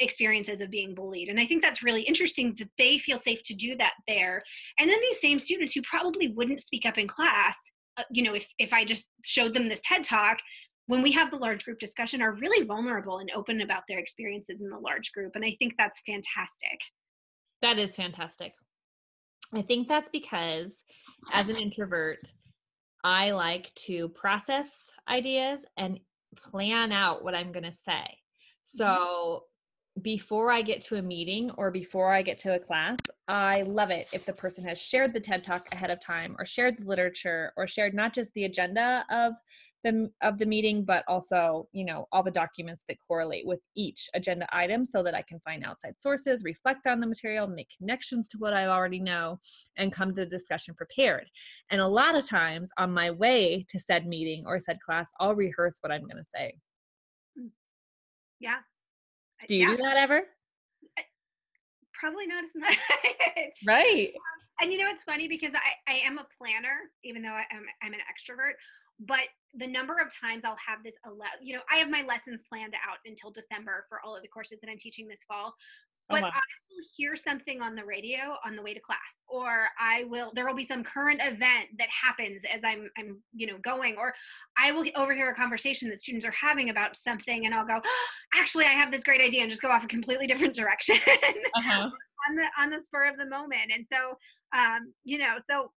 [0.02, 1.30] experiences of being bullied.
[1.30, 4.44] And I think that's really interesting that they feel safe to do that there.
[4.80, 7.58] And then these same students who probably wouldn't speak up in class,
[7.98, 10.40] uh, you know, if if I just showed them this TED Talk,
[10.92, 14.60] when we have the large group discussion are really vulnerable and open about their experiences
[14.60, 16.80] in the large group and i think that's fantastic
[17.62, 18.52] that is fantastic
[19.56, 20.84] i think that's because
[21.34, 22.34] as an introvert
[23.06, 25.98] i like to process ideas and
[26.36, 28.18] plan out what i'm going to say
[28.64, 29.46] so mm-hmm.
[30.02, 33.92] Before I get to a meeting or before I get to a class, I love
[33.92, 36.86] it if the person has shared the TED Talk ahead of time or shared the
[36.86, 39.34] literature or shared not just the agenda of
[39.84, 44.10] the of the meeting but also you know all the documents that correlate with each
[44.14, 48.28] agenda item so that i can find outside sources reflect on the material make connections
[48.28, 49.40] to what i already know
[49.78, 51.28] and come to the discussion prepared.
[51.72, 55.36] And a lot of times on my way to said meeting or said class i'll
[55.36, 56.54] rehearse what i'm going to say.
[57.36, 57.48] Hmm.
[58.40, 58.60] yeah
[59.48, 59.76] do you yeah.
[59.76, 60.24] do that ever
[61.94, 62.78] probably not as much
[63.68, 67.30] right um, and you know it's funny because i i am a planner even though
[67.30, 68.54] I am, i'm an extrovert
[69.02, 69.26] but
[69.56, 70.94] the number of times I'll have this
[71.42, 74.60] you know, I have my lessons planned out until December for all of the courses
[74.62, 75.54] that I'm teaching this fall.
[76.12, 76.24] But.
[76.26, 80.32] I will hear something on the radio on the way to class, or I will,
[80.36, 84.14] there will be some current event that happens as I'm, I'm, you know, going, or
[84.58, 88.06] I will overhear a conversation that students are having about something and I'll go, oh,
[88.40, 91.90] actually, I have this great idea and just go off a completely different direction uh-huh.
[92.30, 93.72] on the, on the spur of the moment.
[93.74, 94.18] And so,
[94.58, 95.72] um, you know, so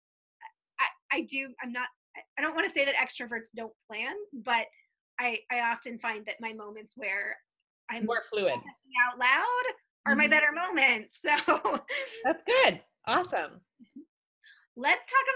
[0.81, 1.89] I, I do, I'm not
[2.39, 4.67] I don't want to say that extroverts don't plan, but
[5.19, 7.37] I I often find that my moments where
[7.91, 9.65] I'm more fluid out loud
[10.07, 10.19] are mm-hmm.
[10.19, 11.15] my better moments.
[11.25, 11.81] So
[12.25, 12.81] that's good.
[13.07, 13.61] Awesome.
[14.77, 15.27] Let's talk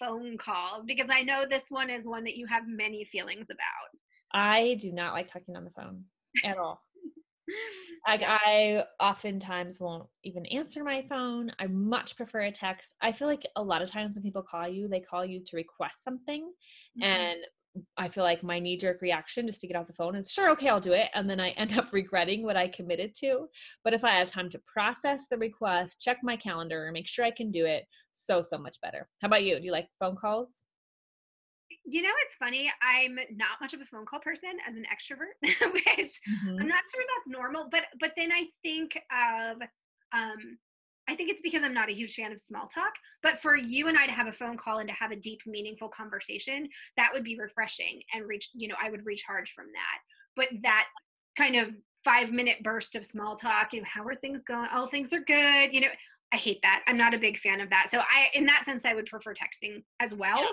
[0.00, 3.46] about phone calls because I know this one is one that you have many feelings
[3.50, 3.98] about.
[4.32, 6.04] I do not like talking on the phone
[6.44, 6.82] at all.
[8.06, 11.50] Like I oftentimes won't even answer my phone.
[11.58, 12.94] I much prefer a text.
[13.00, 15.56] I feel like a lot of times when people call you, they call you to
[15.56, 16.42] request something.
[16.42, 17.02] Mm-hmm.
[17.02, 17.38] And
[17.96, 20.50] I feel like my knee jerk reaction just to get off the phone is sure,
[20.50, 21.08] okay, I'll do it.
[21.14, 23.48] And then I end up regretting what I committed to.
[23.84, 27.30] But if I have time to process the request, check my calendar, make sure I
[27.30, 29.08] can do it, so, so much better.
[29.22, 29.58] How about you?
[29.58, 30.48] Do you like phone calls?
[31.84, 32.70] You know, it's funny.
[32.82, 35.36] I'm not much of a phone call person as an extrovert,
[35.72, 36.60] which mm-hmm.
[36.60, 37.68] I'm not sure that's normal.
[37.70, 39.56] But but then I think of
[40.12, 40.58] um
[41.08, 42.92] I think it's because I'm not a huge fan of small talk.
[43.22, 45.40] But for you and I to have a phone call and to have a deep,
[45.46, 49.98] meaningful conversation, that would be refreshing and reach, you know, I would recharge from that.
[50.36, 50.86] But that
[51.36, 51.70] kind of
[52.04, 54.68] five minute burst of small talk, you know, how are things going?
[54.72, 55.72] Oh, things are good.
[55.72, 55.88] You know,
[56.32, 56.82] I hate that.
[56.86, 57.88] I'm not a big fan of that.
[57.90, 60.46] So I, in that sense, I would prefer texting as well.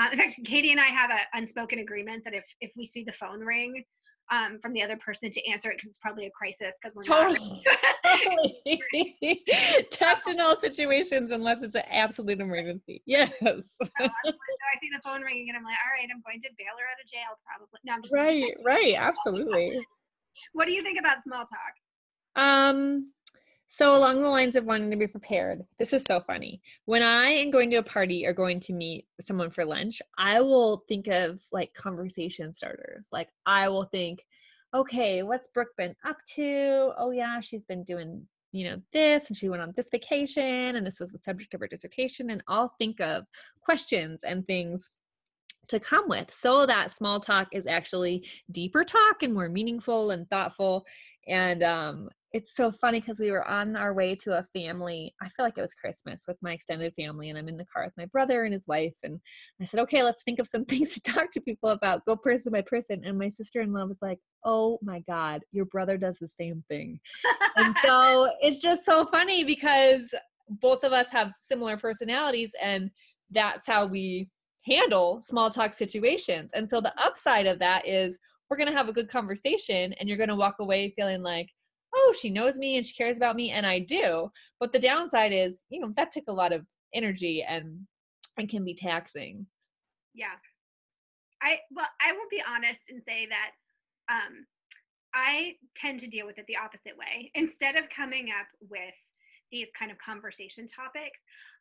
[0.00, 3.04] Uh, in fact, Katie and I have an unspoken agreement that if if we see
[3.04, 3.84] the phone ring,
[4.30, 7.02] um, from the other person to answer it because it's probably a crisis because we're
[7.02, 7.62] totally.
[8.04, 9.44] totally.
[9.90, 13.02] Text in all situations unless it's an absolute emergency.
[13.06, 13.30] Yes.
[13.42, 16.74] so I see the phone ringing and I'm like, all right, I'm going to bail
[16.78, 17.80] her out of jail probably.
[17.84, 19.80] No, I'm just right, right, absolutely.
[20.52, 21.74] what do you think about small talk?
[22.36, 23.12] Um,
[23.70, 26.62] so, along the lines of wanting to be prepared, this is so funny.
[26.86, 30.40] When I am going to a party or going to meet someone for lunch, I
[30.40, 33.08] will think of like conversation starters.
[33.12, 34.24] Like, I will think,
[34.72, 36.92] okay, what's Brooke been up to?
[36.96, 40.86] Oh, yeah, she's been doing, you know, this and she went on this vacation and
[40.86, 42.30] this was the subject of her dissertation.
[42.30, 43.26] And I'll think of
[43.60, 44.96] questions and things
[45.68, 50.26] to come with so that small talk is actually deeper talk and more meaningful and
[50.30, 50.86] thoughtful
[51.26, 55.14] and um it's so funny because we were on our way to a family.
[55.22, 57.84] I feel like it was Christmas with my extended family, and I'm in the car
[57.84, 58.92] with my brother and his wife.
[59.02, 59.18] And
[59.60, 62.52] I said, okay, let's think of some things to talk to people about, go person
[62.52, 63.02] by person.
[63.04, 66.62] And my sister in law was like, oh my God, your brother does the same
[66.68, 67.00] thing.
[67.56, 70.12] and so it's just so funny because
[70.48, 72.90] both of us have similar personalities, and
[73.30, 74.28] that's how we
[74.66, 76.50] handle small talk situations.
[76.52, 78.18] And so the upside of that is
[78.50, 81.48] we're going to have a good conversation, and you're going to walk away feeling like,
[81.94, 84.30] oh, she knows me and she cares about me, and I do.
[84.60, 87.86] But the downside is, you know, that took a lot of energy and
[88.38, 89.46] and can be taxing.
[90.14, 90.36] Yeah.
[91.42, 93.50] I well, I will be honest and say that
[94.12, 94.46] um
[95.14, 97.30] I tend to deal with it the opposite way.
[97.34, 98.94] Instead of coming up with
[99.50, 101.18] these kind of conversation topics,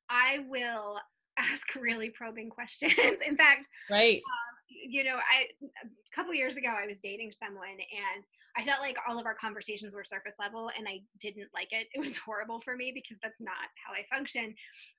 [0.09, 0.97] I will
[1.37, 2.93] ask really probing questions.
[3.27, 4.17] In fact, right.
[4.17, 8.23] Um, you know, I a couple years ago I was dating someone and
[8.57, 11.87] I felt like all of our conversations were surface level and I didn't like it.
[11.93, 14.55] It was horrible for me because that's not how I function.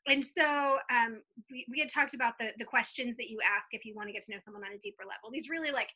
[0.07, 3.85] And so um, we, we had talked about the, the questions that you ask if
[3.85, 5.31] you want to get to know someone on a deeper level.
[5.33, 5.91] These really like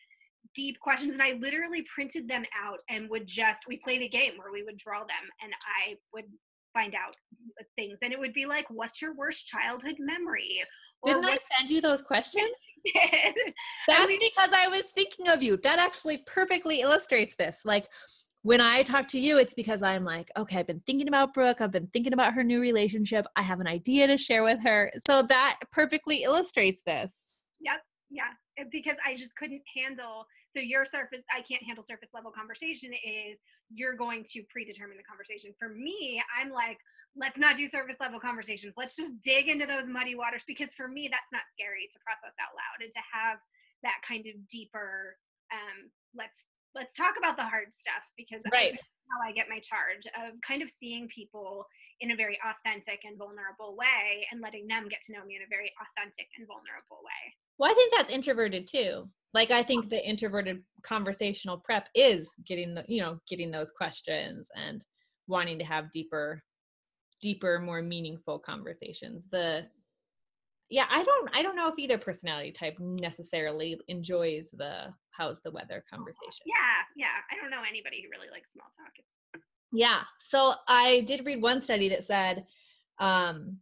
[0.55, 1.13] deep questions.
[1.13, 4.65] And I literally printed them out and would just, we played a game where we
[4.65, 5.53] would draw them and
[5.87, 6.27] I would
[6.75, 7.15] find out
[7.77, 7.99] things.
[8.03, 10.63] And it would be like, what's your worst childhood memory?
[11.05, 12.51] Didn't I send you those questions?
[13.89, 15.57] That's because I was thinking of you.
[15.59, 17.61] That actually perfectly illustrates this.
[17.65, 17.89] Like
[18.43, 21.61] when I talk to you, it's because I'm like, okay, I've been thinking about Brooke.
[21.61, 23.27] I've been thinking about her new relationship.
[23.37, 24.93] I have an idea to share with her.
[25.07, 27.13] So that perfectly illustrates this.
[27.61, 27.81] Yep.
[28.11, 28.65] Yeah.
[28.71, 33.39] Because I just couldn't handle so your surface i can't handle surface level conversation is
[33.71, 36.79] you're going to predetermine the conversation for me i'm like
[37.17, 38.75] let's not do surface level conversations.
[38.77, 42.35] Let's just dig into those muddy waters because for me, that's not scary to process
[42.41, 43.39] out loud and to have
[43.83, 45.17] that kind of deeper,
[45.53, 46.45] um, let's
[46.75, 48.73] let's talk about the hard stuff because right.
[48.73, 51.67] how I get my charge of kind of seeing people
[52.01, 55.43] in a very authentic and vulnerable way and letting them get to know me in
[55.43, 57.23] a very authentic and vulnerable way.
[57.59, 59.09] Well, I think that's introverted too.
[59.35, 64.47] Like I think the introverted conversational prep is getting the, you know, getting those questions
[64.57, 64.85] and
[65.29, 66.43] wanting to have deeper
[67.23, 69.25] deeper more meaningful conversations.
[69.31, 69.65] The
[70.69, 75.51] yeah i don't i don't know if either personality type necessarily enjoys the how's the
[75.51, 76.45] weather conversation.
[76.47, 76.55] Yeah
[76.97, 79.43] yeah i don't know anybody who really likes small talk.
[79.73, 82.45] Yeah so i did read one study that said
[82.99, 83.59] um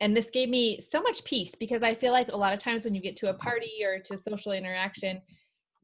[0.00, 2.84] and this gave me so much peace because i feel like a lot of times
[2.84, 5.20] when you get to a party or to social interaction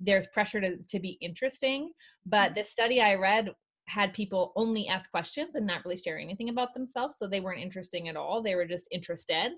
[0.01, 1.91] there's pressure to, to be interesting.
[2.27, 3.51] But this study i read
[3.89, 7.17] had people only ask questions and not really share anything about themselves.
[7.19, 8.43] So they weren't interesting at all.
[8.43, 9.53] They were just interested.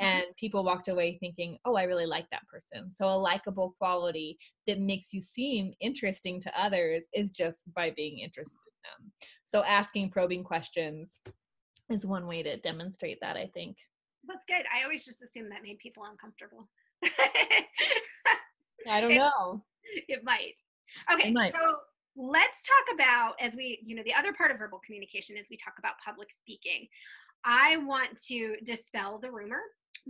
[0.00, 0.04] Mm-hmm.
[0.04, 2.90] And people walked away thinking, oh, I really like that person.
[2.90, 8.20] So a likable quality that makes you seem interesting to others is just by being
[8.20, 9.12] interested in them.
[9.44, 11.18] So asking probing questions
[11.90, 13.76] is one way to demonstrate that, I think.
[14.26, 14.64] That's good.
[14.72, 16.68] I always just assumed that made people uncomfortable.
[18.88, 19.64] I don't know.
[20.08, 20.54] It might.
[21.12, 21.52] Okay, it might.
[21.54, 21.76] so
[22.16, 25.56] let's talk about as we you know the other part of verbal communication is we
[25.56, 26.86] talk about public speaking.
[27.44, 29.60] I want to dispel the rumor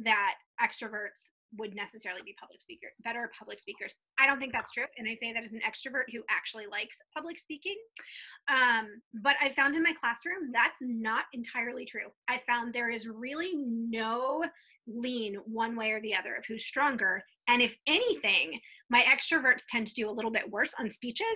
[0.05, 1.29] that extroverts
[1.59, 3.93] would necessarily be public speaker better public speakers.
[4.19, 6.97] I don't think that's true and i say that as an extrovert who actually likes
[7.15, 7.77] public speaking.
[8.49, 12.11] Um, but i found in my classroom that's not entirely true.
[12.29, 14.45] I found there is really no
[14.87, 18.59] lean one way or the other of who's stronger and if anything
[18.91, 21.27] my extroverts tend to do a little bit worse on speeches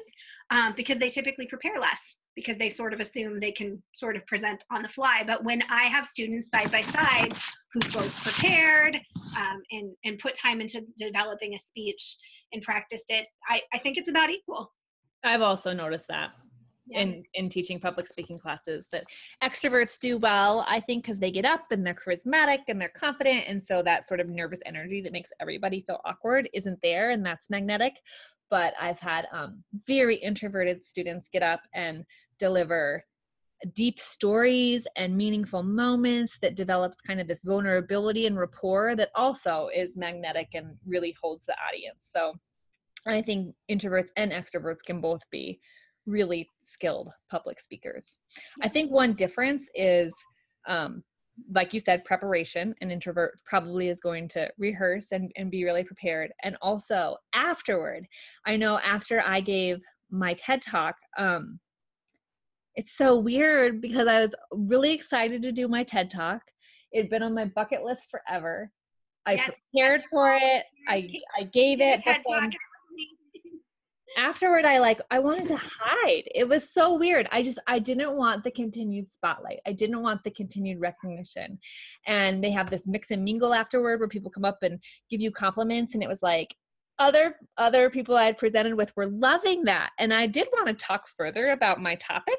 [0.51, 4.25] um, because they typically prepare less because they sort of assume they can sort of
[4.27, 5.25] present on the fly.
[5.27, 7.33] But when I have students side by side
[7.73, 8.97] who've both prepared
[9.39, 12.19] um, and, and put time into developing a speech
[12.53, 14.71] and practiced it, I, I think it's about equal.
[15.25, 16.31] I've also noticed that.
[16.93, 19.03] In in teaching public speaking classes that
[19.43, 23.45] extroverts do well i think because they get up and they're charismatic and they're confident
[23.49, 27.27] and so that sort of nervous energy that makes everybody feel awkward isn't there and
[27.27, 27.95] that's magnetic
[28.51, 32.05] but i've had um, very introverted students get up and
[32.39, 33.03] deliver
[33.75, 39.69] deep stories and meaningful moments that develops kind of this vulnerability and rapport that also
[39.75, 42.11] is magnetic and really holds the audience.
[42.15, 42.35] So
[43.07, 45.61] I think introverts and extroverts can both be
[46.07, 48.17] really skilled public speakers.
[48.63, 50.13] I think one difference is,
[50.67, 51.03] um,
[51.53, 52.75] like you said, preparation.
[52.81, 56.33] An introvert probably is going to rehearse and, and be really prepared.
[56.43, 58.07] And also afterward,
[58.47, 61.59] I know after I gave my TED talk, um,
[62.77, 66.43] it's so weird because I was really excited to do my TED Talk.
[66.93, 68.71] It'd been on my bucket list forever.
[69.25, 70.65] I yes, prepared for it.
[70.87, 72.03] I I gave it.
[74.17, 76.25] Afterward I like I wanted to hide.
[76.35, 77.29] It was so weird.
[77.31, 79.61] I just I didn't want the continued spotlight.
[79.67, 81.59] I didn't want the continued recognition.
[82.07, 85.31] And they have this mix and mingle afterward where people come up and give you
[85.31, 86.55] compliments and it was like
[86.99, 89.91] other other people I had presented with were loving that.
[89.99, 92.39] And I did want to talk further about my topic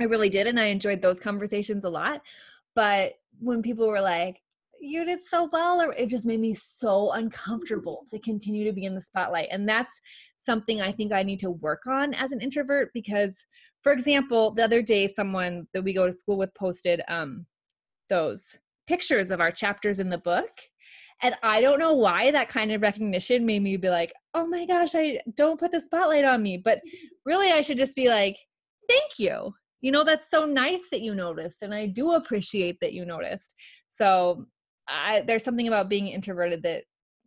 [0.00, 0.46] I really did.
[0.46, 2.22] And I enjoyed those conversations a lot.
[2.74, 4.40] But when people were like,
[4.80, 8.84] you did so well, or it just made me so uncomfortable to continue to be
[8.84, 9.48] in the spotlight.
[9.50, 10.00] And that's
[10.48, 13.36] something I think I need to work on as an introvert because,
[13.82, 17.44] for example, the other day, someone that we go to school with posted um,
[18.08, 18.42] those
[18.86, 20.50] pictures of our chapters in the book.
[21.22, 24.64] And I don't know why that kind of recognition made me be like, oh my
[24.64, 26.56] gosh, I don't put the spotlight on me.
[26.56, 26.78] But
[27.26, 28.36] really, I should just be like,
[28.88, 32.92] thank you you know that's so nice that you noticed and i do appreciate that
[32.92, 33.54] you noticed
[33.90, 34.46] so
[34.88, 36.84] I, there's something about being introverted that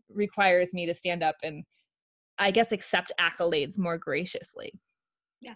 [0.09, 1.63] requires me to stand up and
[2.41, 4.73] i guess accept accolades more graciously.
[5.41, 5.55] Yeah.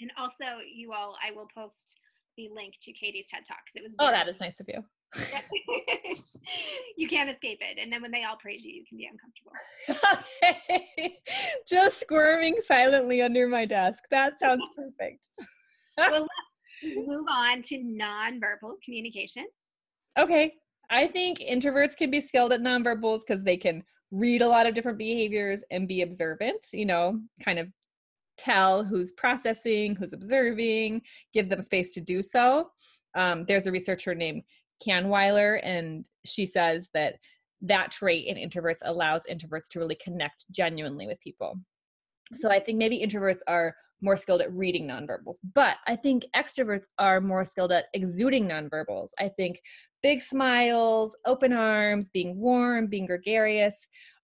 [0.00, 2.00] And also you all i will post
[2.36, 4.84] the link to katie's ted talk it was oh that is nice of you.
[6.96, 9.52] You can't escape it and then when they all praise you you can be uncomfortable.
[11.68, 14.04] Just squirming silently under my desk.
[14.10, 15.26] That sounds perfect.
[15.98, 16.26] Well,
[16.82, 19.46] move on to nonverbal communication.
[20.18, 20.54] Okay.
[20.88, 24.74] I think introverts can be skilled at nonverbals because they can read a lot of
[24.74, 27.68] different behaviors and be observant, you know, kind of
[28.38, 31.02] tell who's processing, who's observing,
[31.32, 32.70] give them space to do so.
[33.14, 34.42] Um, there's a researcher named
[34.86, 37.14] Kahnweiler, and she says that
[37.62, 41.58] that trait in introverts allows introverts to really connect genuinely with people.
[42.34, 45.36] So I think maybe introverts are more skilled at reading nonverbals.
[45.54, 49.10] But I think extroverts are more skilled at exuding nonverbals.
[49.18, 49.60] I think
[50.06, 53.74] big smiles, open arms, being warm, being gregarious,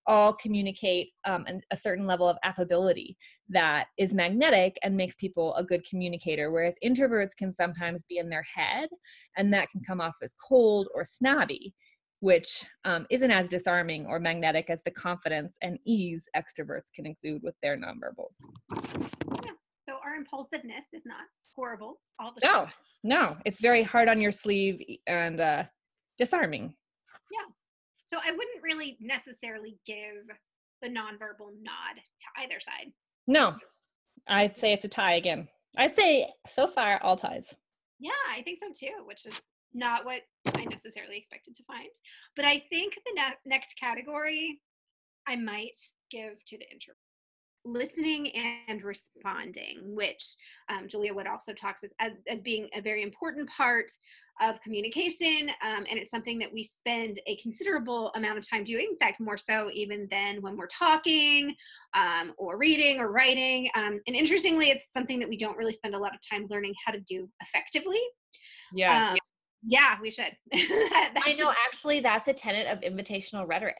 [0.06, 3.16] all communicate um, an, a certain level of affability
[3.48, 6.52] that is magnetic and makes people a good communicator.
[6.52, 8.90] Whereas introverts can sometimes be in their head,
[9.36, 11.74] and that can come off as cold or snobby
[12.20, 17.42] which um, isn't as disarming or magnetic as the confidence and ease extroverts can exude
[17.42, 18.36] with their nonverbals.
[20.32, 20.38] Yeah.
[20.38, 21.24] So our impulsiveness is not
[21.54, 22.72] horrible all the no, time.
[23.04, 25.64] No, no, it's very hard on your sleeve and uh,
[26.18, 26.74] disarming.
[27.30, 27.52] Yeah.
[28.06, 30.26] So I wouldn't really necessarily give
[30.82, 32.92] the nonverbal nod to either side.
[33.26, 33.56] No,
[34.28, 35.48] I'd say it's a tie again.
[35.78, 37.54] I'd say so far all ties.
[37.98, 39.40] Yeah, I think so too, which is
[39.72, 40.22] not what
[40.54, 41.88] I necessarily expected to find.
[42.36, 44.60] But I think the ne- next category
[45.26, 45.78] I might
[46.10, 46.96] give to the introvert
[47.64, 48.32] listening
[48.68, 50.36] and responding, which
[50.68, 53.90] um, Julia Wood also talks as, as, as, being a very important part
[54.40, 55.50] of communication.
[55.62, 59.20] Um, and it's something that we spend a considerable amount of time doing, in fact,
[59.20, 61.54] more so even than when we're talking
[61.94, 63.70] um, or reading or writing.
[63.74, 66.74] Um, and interestingly, it's something that we don't really spend a lot of time learning
[66.84, 68.00] how to do effectively.
[68.74, 69.12] Yeah.
[69.12, 69.18] Um,
[69.64, 70.36] yeah, we should.
[70.52, 73.76] I know, actually, that's a tenet of invitational rhetoric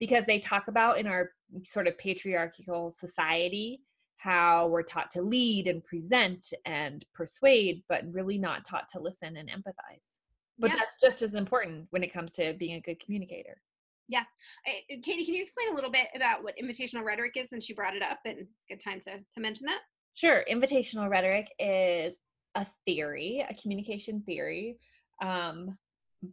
[0.00, 1.30] because they talk about in our
[1.62, 3.80] sort of patriarchal society
[4.16, 9.36] how we're taught to lead and present and persuade, but really not taught to listen
[9.36, 10.16] and empathize.
[10.58, 10.76] But yeah.
[10.76, 13.60] that's just as important when it comes to being a good communicator.
[14.08, 14.22] Yeah.
[14.64, 17.74] I, Katie, can you explain a little bit about what invitational rhetoric is since you
[17.74, 19.80] brought it up and it's a good time to, to mention that?
[20.14, 20.44] Sure.
[20.48, 22.14] Invitational rhetoric is
[22.54, 24.78] a theory, a communication theory
[25.20, 25.76] um,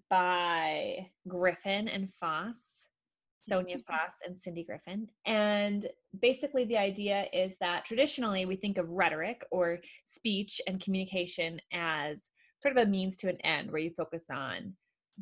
[0.09, 2.78] by Griffin and Foss,
[3.49, 3.83] Sonja.
[3.85, 5.07] Foss and Cindy Griffin.
[5.25, 5.87] And
[6.21, 12.17] basically, the idea is that traditionally we think of rhetoric or speech and communication as
[12.61, 14.73] sort of a means to an end where you focus on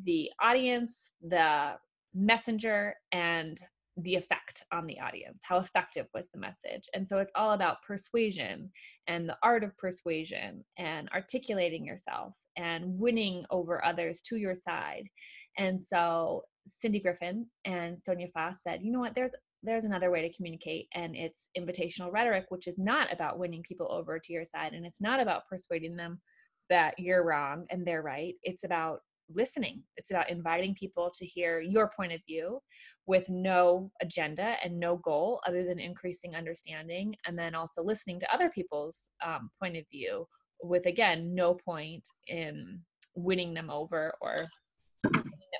[0.04, 1.74] the audience, the
[2.14, 3.60] messenger, and
[4.02, 5.40] the effect on the audience.
[5.42, 6.84] How effective was the message?
[6.94, 8.70] And so it's all about persuasion
[9.08, 15.08] and the art of persuasion and articulating yourself and winning over others to your side.
[15.56, 16.44] And so
[16.78, 19.32] Cindy Griffin and Sonja Foss said, you know what, there's
[19.64, 23.90] there's another way to communicate and it's invitational rhetoric which is not about winning people
[23.90, 26.20] over to your side and it's not about persuading them
[26.70, 29.00] that you're wrong and they're right it's about
[29.34, 29.82] listening.
[29.96, 32.60] It's about inviting people to hear your point of view
[33.06, 38.34] with no agenda and no goal other than increasing understanding, and then also listening to
[38.34, 40.26] other people's um, point of view
[40.62, 42.80] with, again, no point in
[43.14, 44.48] winning them over or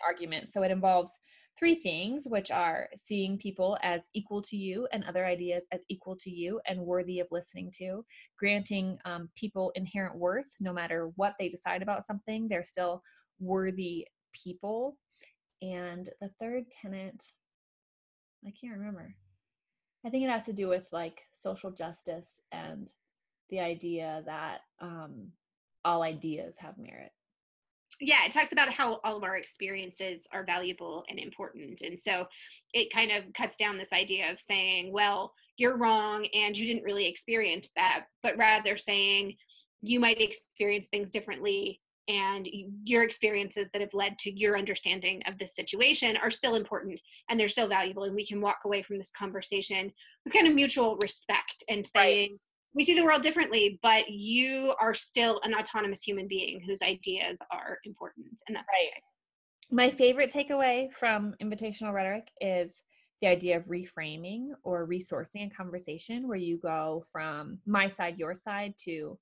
[0.04, 0.50] argument.
[0.50, 1.16] So it involves
[1.58, 6.16] three things, which are seeing people as equal to you and other ideas as equal
[6.16, 8.04] to you and worthy of listening to,
[8.38, 13.02] granting um, people inherent worth no matter what they decide about something, they're still
[13.40, 14.96] worthy people.
[15.60, 17.24] And the third tenant,
[18.46, 19.14] I can't remember.
[20.06, 22.90] I think it has to do with like social justice and
[23.50, 25.32] the idea that um,
[25.84, 27.10] all ideas have merit.
[28.00, 31.80] Yeah, it talks about how all of our experiences are valuable and important.
[31.80, 32.26] And so
[32.72, 36.84] it kind of cuts down this idea of saying, well, you're wrong and you didn't
[36.84, 39.34] really experience that, but rather saying
[39.80, 42.48] you might experience things differently and
[42.84, 47.38] your experiences that have led to your understanding of this situation are still important and
[47.38, 49.92] they're still valuable and we can walk away from this conversation
[50.24, 52.40] with kind of mutual respect and saying right.
[52.78, 57.36] We see the world differently but you are still an autonomous human being whose ideas
[57.50, 59.02] are important and that's right okay.
[59.70, 62.82] my favorite takeaway from invitational rhetoric is
[63.20, 68.32] the idea of reframing or resourcing a conversation where you go from my side your
[68.32, 69.18] side to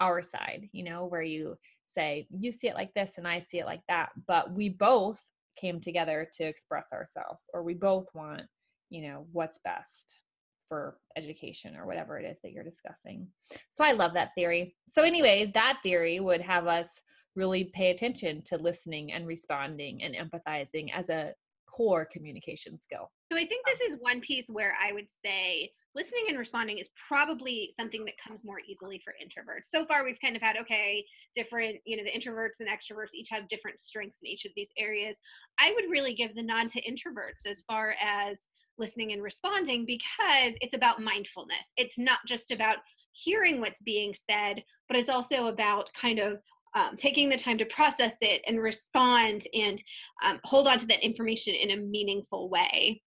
[0.00, 1.56] our side you know where you
[1.90, 5.26] say you see it like this and i see it like that but we both
[5.56, 8.42] came together to express ourselves or we both want
[8.90, 10.20] you know what's best
[10.68, 13.26] for education or whatever it is that you're discussing
[13.70, 17.00] so i love that theory so anyways that theory would have us
[17.34, 21.32] really pay attention to listening and responding and empathizing as a
[21.66, 26.24] core communication skill so i think this is one piece where i would say listening
[26.28, 29.64] and responding is probably something that comes more easily for introverts.
[29.64, 31.04] So far, we've kind of had, okay,
[31.34, 34.70] different, you know, the introverts and extroverts each have different strengths in each of these
[34.78, 35.18] areas.
[35.58, 38.38] I would really give the nod to introverts as far as
[38.78, 41.72] listening and responding because it's about mindfulness.
[41.76, 42.76] It's not just about
[43.12, 46.38] hearing what's being said, but it's also about kind of
[46.74, 49.82] um, taking the time to process it and respond and
[50.22, 53.02] um, hold on to that information in a meaningful way.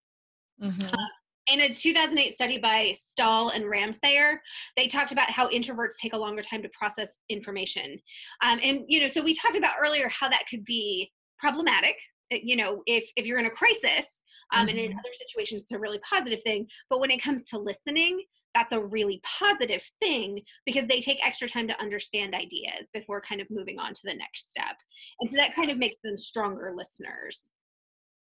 [0.62, 0.88] Mm-hmm.
[0.88, 1.08] Uh,
[1.48, 4.36] in a 2008 study by Stahl and Rammsayer,
[4.76, 7.98] they talked about how introverts take a longer time to process information.
[8.42, 11.96] Um, and, you know, so we talked about earlier how that could be problematic.
[12.32, 14.08] Uh, you know, if, if you're in a crisis,
[14.52, 14.68] um, mm-hmm.
[14.70, 14.98] and in mm-hmm.
[14.98, 16.66] other situations, it's a really positive thing.
[16.90, 18.22] But when it comes to listening,
[18.54, 23.40] that's a really positive thing because they take extra time to understand ideas before kind
[23.40, 24.76] of moving on to the next step.
[25.20, 27.50] And so that kind of makes them stronger listeners.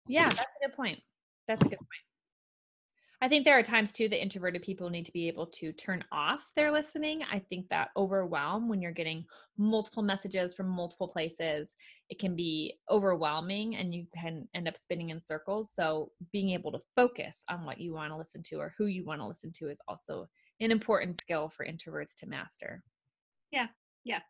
[0.07, 0.99] Yeah, that's a good point.
[1.47, 2.12] That's a good point.
[3.23, 6.03] I think there are times too that introverted people need to be able to turn
[6.11, 7.23] off their listening.
[7.23, 9.25] I think that overwhelm when you're getting
[9.57, 11.73] multiple messages from multiple places,
[12.09, 15.73] it can be overwhelming and you can end up spinning in circles.
[15.73, 19.05] So being able to focus on what you want to listen to or who you
[19.05, 20.27] want to listen to is also
[20.59, 22.83] an important skill for introverts to master.
[23.51, 23.69] Yeah.
[24.03, 24.21] Yeah.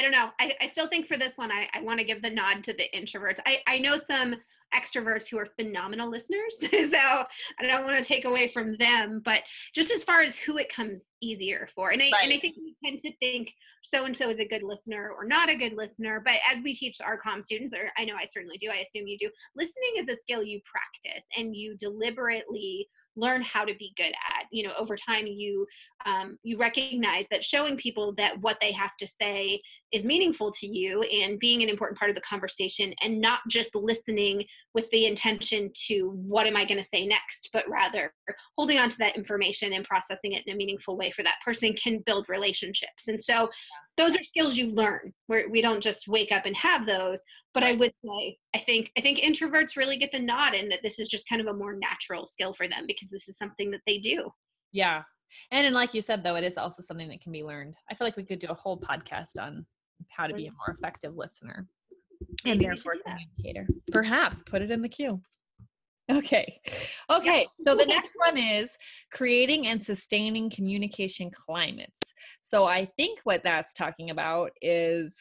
[0.00, 0.30] I don't know.
[0.40, 2.72] I, I still think for this one, I, I want to give the nod to
[2.72, 3.38] the introverts.
[3.44, 4.34] I, I know some
[4.74, 6.56] extroverts who are phenomenal listeners.
[6.60, 9.42] so I don't want to take away from them, but
[9.74, 11.90] just as far as who it comes easier for.
[11.90, 12.24] And I, right.
[12.24, 15.26] and I think we tend to think so and so is a good listener or
[15.26, 16.22] not a good listener.
[16.24, 19.06] But as we teach our com students, or I know I certainly do, I assume
[19.06, 23.92] you do, listening is a skill you practice and you deliberately learn how to be
[23.96, 25.66] good at you know over time you
[26.06, 29.60] um, you recognize that showing people that what they have to say
[29.92, 33.74] is meaningful to you and being an important part of the conversation and not just
[33.74, 37.50] listening with the intention to what am i going to say next?
[37.52, 38.12] But rather
[38.56, 41.72] holding on to that information and processing it in a meaningful way for that person
[41.74, 43.08] can build relationships.
[43.08, 43.48] And so
[43.96, 45.12] those are skills you learn.
[45.26, 47.20] Where we don't just wake up and have those
[47.54, 50.80] but i would say i think i think introverts really get the nod in that
[50.82, 53.70] this is just kind of a more natural skill for them because this is something
[53.70, 54.30] that they do.
[54.72, 55.02] Yeah.
[55.52, 57.76] And, and like you said though it is also something that can be learned.
[57.90, 59.66] I feel like we could do a whole podcast on
[60.08, 61.66] how to be a more effective listener
[62.44, 65.20] Maybe and therefore communicator perhaps put it in the queue
[66.10, 66.60] Okay.
[67.08, 67.46] Okay.
[67.64, 68.76] So the next one is
[69.12, 72.00] creating and sustaining communication climates.
[72.42, 75.14] So I think what that's talking about is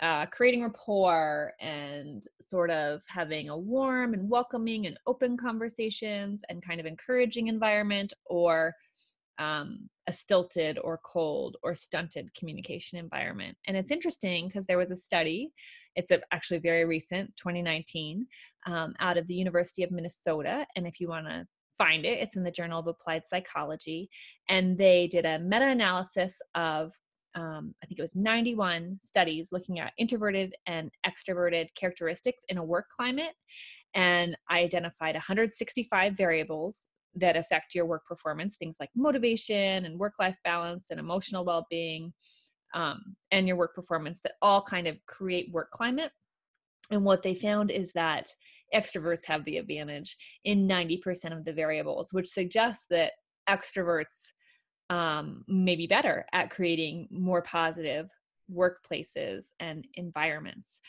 [0.00, 6.64] uh, creating rapport and sort of having a warm and welcoming and open conversations and
[6.64, 8.74] kind of encouraging environment or
[9.38, 13.56] um, a stilted or cold or stunted communication environment.
[13.66, 15.50] And it's interesting because there was a study,
[15.96, 18.26] it's a, actually very recent, 2019,
[18.66, 20.66] um, out of the University of Minnesota.
[20.76, 21.46] And if you want to
[21.78, 24.08] find it, it's in the Journal of Applied Psychology.
[24.48, 26.92] And they did a meta analysis of
[27.34, 32.64] um, I think it was 91 studies looking at introverted and extroverted characteristics in a
[32.64, 33.32] work climate.
[33.94, 40.14] And I identified 165 variables that affect your work performance things like motivation and work
[40.18, 42.12] life balance and emotional well being
[42.74, 46.12] um, and your work performance that all kind of create work climate.
[46.90, 48.28] And what they found is that
[48.74, 53.12] extroverts have the advantage in 90% of the variables, which suggests that
[53.48, 54.30] extroverts
[54.90, 58.08] um, may be better at creating more positive
[58.52, 60.80] workplaces and environments.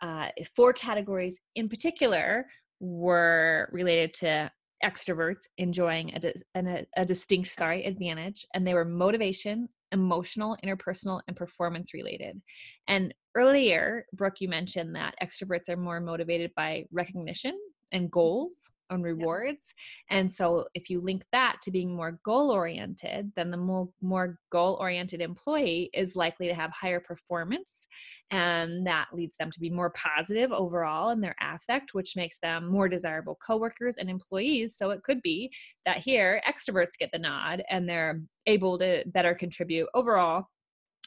[0.00, 2.46] Uh, four categories in particular
[2.80, 4.50] were related to
[4.84, 11.36] extroverts enjoying a, a, a distinct sorry advantage and they were motivation emotional interpersonal and
[11.36, 12.40] performance related.
[12.88, 17.58] And earlier brooke you mentioned that extroverts are more motivated by recognition
[17.92, 18.10] and mm-hmm.
[18.10, 19.72] goals on rewards.
[20.10, 24.38] And so if you link that to being more goal oriented, then the more, more
[24.50, 27.86] goal oriented employee is likely to have higher performance.
[28.30, 32.70] And that leads them to be more positive overall in their affect, which makes them
[32.70, 34.76] more desirable coworkers and employees.
[34.76, 35.50] So it could be
[35.86, 40.44] that here extroverts get the nod and they're able to better contribute overall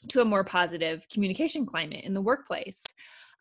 [0.10, 2.82] to a more positive communication climate in the workplace.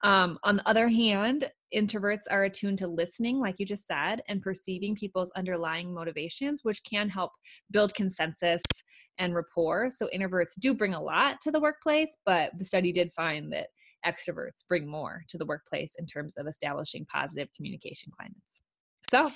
[0.03, 4.43] Um, on the other hand, introverts are attuned to listening, like you just said, and
[4.43, 7.31] perceiving people's underlying motivations, which can help
[7.71, 8.63] build consensus
[9.19, 9.91] and rapport.
[9.91, 13.69] So, introverts do bring a lot to the workplace, but the study did find that
[14.05, 18.63] extroverts bring more to the workplace in terms of establishing positive communication climates.
[19.11, 19.31] So,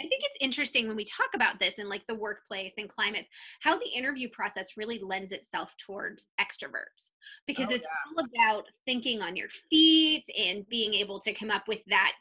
[0.00, 3.28] I think it's interesting when we talk about this in like the workplace and climates,
[3.60, 7.10] how the interview process really lends itself towards extroverts
[7.46, 8.18] because oh, it's yeah.
[8.18, 12.12] all about thinking on your feet and being able to come up with that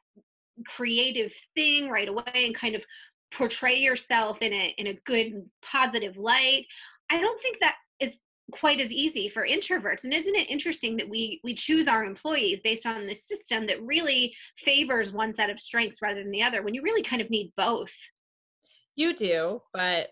[0.67, 2.85] creative thing right away and kind of
[3.31, 6.65] portray yourself in a in a good positive light.
[7.09, 8.17] I don't think that is
[8.51, 10.03] quite as easy for introverts.
[10.03, 13.81] And isn't it interesting that we we choose our employees based on this system that
[13.83, 17.29] really favors one set of strengths rather than the other when you really kind of
[17.29, 17.93] need both?
[18.95, 20.09] You do but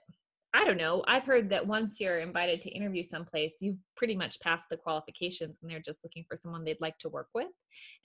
[0.54, 1.04] i don't know.
[1.08, 5.58] I've heard that once you're invited to interview someplace you've pretty much passed the qualifications
[5.62, 7.52] and they're just looking for someone they'd like to work with.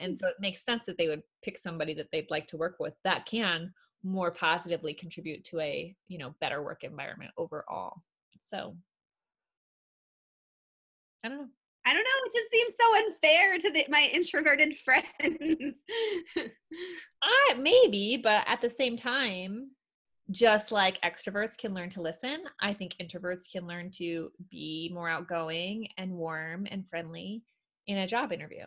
[0.01, 2.77] And so it makes sense that they would pick somebody that they'd like to work
[2.81, 3.73] with that can
[4.05, 8.03] more positively contribute to a you know better work environment overall.
[8.43, 8.77] So
[11.25, 11.49] I don't know.
[11.85, 12.11] I don't know.
[12.27, 15.75] It just seems so unfair to the, my introverted friends.
[16.37, 19.71] uh, maybe, but at the same time,
[20.31, 25.09] just like extroverts can learn to listen, I think introverts can learn to be more
[25.09, 27.43] outgoing and warm and friendly
[27.87, 28.65] in a job interview.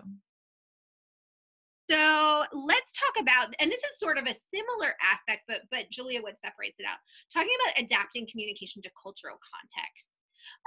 [1.89, 6.21] So let's talk about, and this is sort of a similar aspect, but but Julia
[6.21, 6.97] Wood separates it out.
[7.31, 10.14] Talking about adapting communication to cultural context.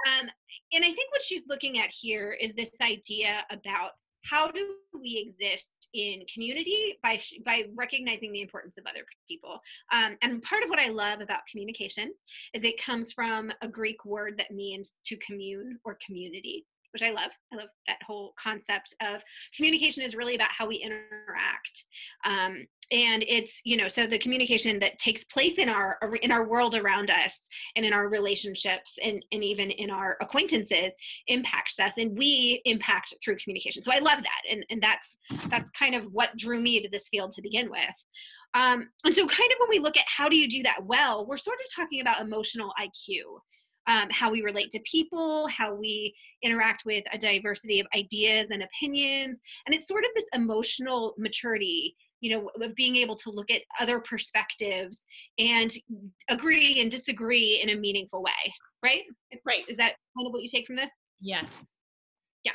[0.07, 0.29] Um,
[0.73, 3.91] and I think what she's looking at here is this idea about
[4.25, 9.59] how do we exist in community by sh- by recognizing the importance of other people.
[9.91, 12.13] Um, and part of what i love about communication
[12.53, 17.11] is it comes from a greek word that means to commune or community which I
[17.11, 17.31] love.
[17.53, 19.21] I love that whole concept of
[19.55, 21.85] communication is really about how we interact.
[22.25, 26.47] Um, and it's you know so the communication that takes place in our in our
[26.47, 27.39] world around us
[27.75, 30.91] and in our relationships and, and even in our acquaintances
[31.27, 35.17] impacts us and we impact through communication so i love that and, and that's
[35.47, 38.05] that's kind of what drew me to this field to begin with
[38.55, 41.27] um, and so kind of when we look at how do you do that well
[41.27, 43.21] we're sort of talking about emotional iq
[43.89, 46.13] um, how we relate to people, how we
[46.43, 49.39] interact with a diversity of ideas and opinions.
[49.65, 53.63] And it's sort of this emotional maturity, you know, of being able to look at
[53.81, 55.03] other perspectives
[55.39, 55.73] and
[56.29, 59.03] agree and disagree in a meaningful way, right?
[59.43, 59.67] Right.
[59.67, 60.91] Is that kind of what you take from this?
[61.19, 61.49] Yes.
[62.45, 62.51] Yeah.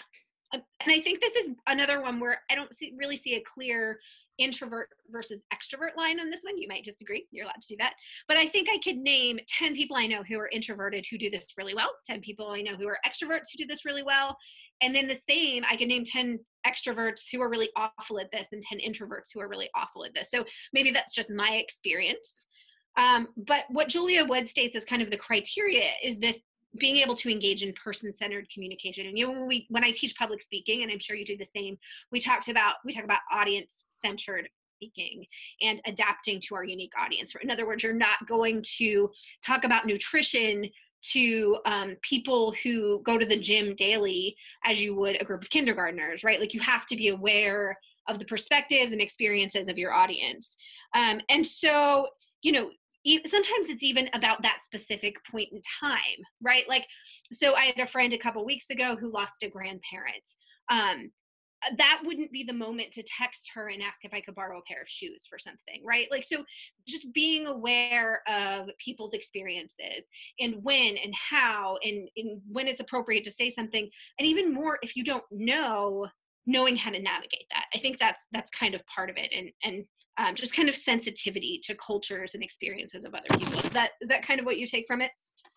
[0.52, 3.98] and I think this is another one where I don't see, really see a clear
[4.38, 6.58] introvert versus extrovert line on this one.
[6.58, 7.26] You might disagree.
[7.30, 7.94] You're allowed to do that.
[8.28, 11.30] But I think I could name 10 people I know who are introverted who do
[11.30, 14.36] this really well, 10 people I know who are extroverts who do this really well.
[14.80, 18.48] And then the same, I can name 10 extroverts who are really awful at this
[18.52, 20.30] and 10 introverts who are really awful at this.
[20.30, 22.46] So maybe that's just my experience.
[22.96, 26.38] Um, but what Julia Wood states as kind of the criteria is this
[26.78, 30.16] being able to engage in person-centered communication and you know when we when i teach
[30.16, 31.76] public speaking and i'm sure you do the same
[32.10, 35.24] we talked about we talk about audience centered speaking
[35.62, 37.34] and adapting to our unique audience.
[37.42, 39.10] In other words you're not going to
[39.44, 40.68] talk about nutrition
[41.12, 44.34] to um, people who go to the gym daily
[44.64, 46.40] as you would a group of kindergartners right?
[46.40, 47.78] Like you have to be aware
[48.08, 50.54] of the perspectives and experiences of your audience.
[50.94, 52.08] Um, and so
[52.42, 52.70] you know
[53.26, 56.68] sometimes it's even about that specific point in time right?
[56.68, 56.86] Like
[57.32, 60.26] so i had a friend a couple weeks ago who lost a grandparent.
[60.70, 61.10] Um
[61.78, 64.62] that wouldn't be the moment to text her and ask if i could borrow a
[64.62, 66.44] pair of shoes for something right like so
[66.86, 70.04] just being aware of people's experiences
[70.40, 73.88] and when and how and, and when it's appropriate to say something
[74.18, 76.06] and even more if you don't know
[76.46, 79.50] knowing how to navigate that i think that's that's kind of part of it and
[79.62, 79.84] and
[80.16, 83.58] um, just kind of sensitivity to cultures and experiences of other people.
[83.60, 85.10] Is that is that kind of what you take from it?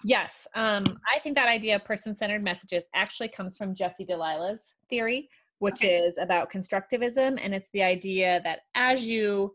[0.03, 0.83] Yes, um,
[1.13, 5.27] I think that idea of person-centered messages actually comes from Jesse Delia's theory,
[5.59, 5.97] which okay.
[5.97, 9.53] is about constructivism, and it's the idea that as you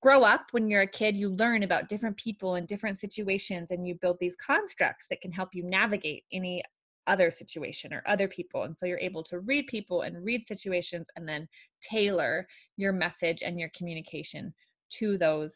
[0.00, 3.84] grow up when you're a kid you learn about different people and different situations and
[3.84, 6.62] you build these constructs that can help you navigate any
[7.08, 8.64] other situation or other people.
[8.64, 11.48] And so you're able to read people and read situations and then
[11.80, 14.52] tailor your message and your communication
[14.90, 15.54] to those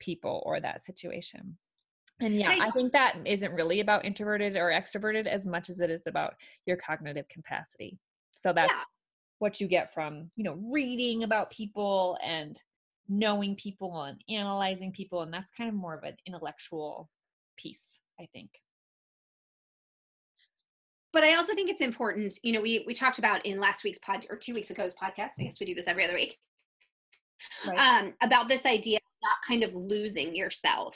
[0.00, 1.56] people or that situation.
[2.20, 5.90] And yeah, I think that isn't really about introverted or extroverted as much as it
[5.90, 7.98] is about your cognitive capacity.
[8.32, 8.82] So that's yeah.
[9.38, 12.60] What you get from, you know, reading about people and
[13.08, 15.22] knowing people and analyzing people.
[15.22, 17.10] And that's kind of more of an intellectual
[17.56, 18.50] piece, I think
[21.16, 22.38] but I also think it's important.
[22.42, 25.30] You know, we we talked about in last week's pod or two weeks ago's podcast.
[25.40, 26.36] I guess we do this every other week.
[27.66, 27.78] Right.
[27.78, 30.94] Um, about this idea of not kind of losing yourself.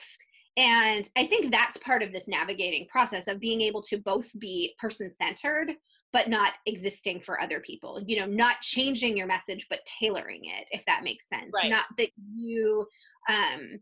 [0.59, 4.75] And I think that's part of this navigating process of being able to both be
[4.79, 5.73] person centered,
[6.13, 8.03] but not existing for other people.
[8.07, 11.51] You know, not changing your message, but tailoring it, if that makes sense.
[11.55, 11.71] Right.
[11.71, 12.87] Not that you
[13.29, 13.81] um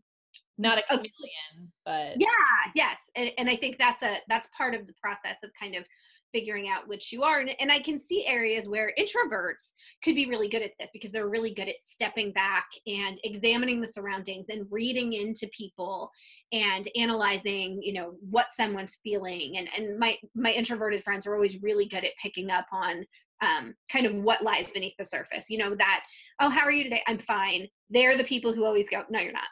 [0.57, 2.27] not a chameleon but yeah
[2.75, 5.85] yes and, and i think that's a that's part of the process of kind of
[6.31, 7.39] figuring out which you are.
[7.39, 9.69] And, and, I can see areas where introverts
[10.03, 13.81] could be really good at this because they're really good at stepping back and examining
[13.81, 16.09] the surroundings and reading into people
[16.51, 19.57] and analyzing, you know, what someone's feeling.
[19.57, 23.05] And, and my, my introverted friends are always really good at picking up on
[23.41, 26.03] um, kind of what lies beneath the surface, you know, that,
[26.39, 27.01] oh, how are you today?
[27.07, 27.67] I'm fine.
[27.89, 29.43] They're the people who always go, no, you're not.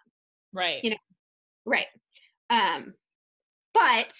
[0.54, 0.84] Right.
[0.84, 0.98] You know,
[1.66, 1.88] right.
[2.50, 2.94] Um,
[3.74, 4.14] but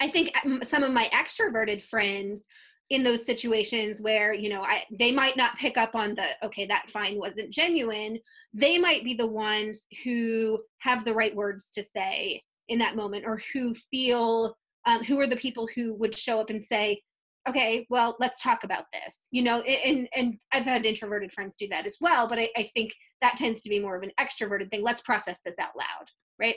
[0.00, 2.42] I think um, some of my extroverted friends
[2.90, 6.66] in those situations where you know I they might not pick up on the okay
[6.66, 8.18] that fine wasn't genuine
[8.52, 13.24] they might be the ones who have the right words to say in that moment
[13.26, 17.00] or who feel um, who are the people who would show up and say
[17.48, 21.68] okay well let's talk about this you know and and i've had introverted friends do
[21.68, 22.92] that as well but i, I think
[23.22, 26.08] that tends to be more of an extroverted thing let's process this out loud
[26.40, 26.56] right?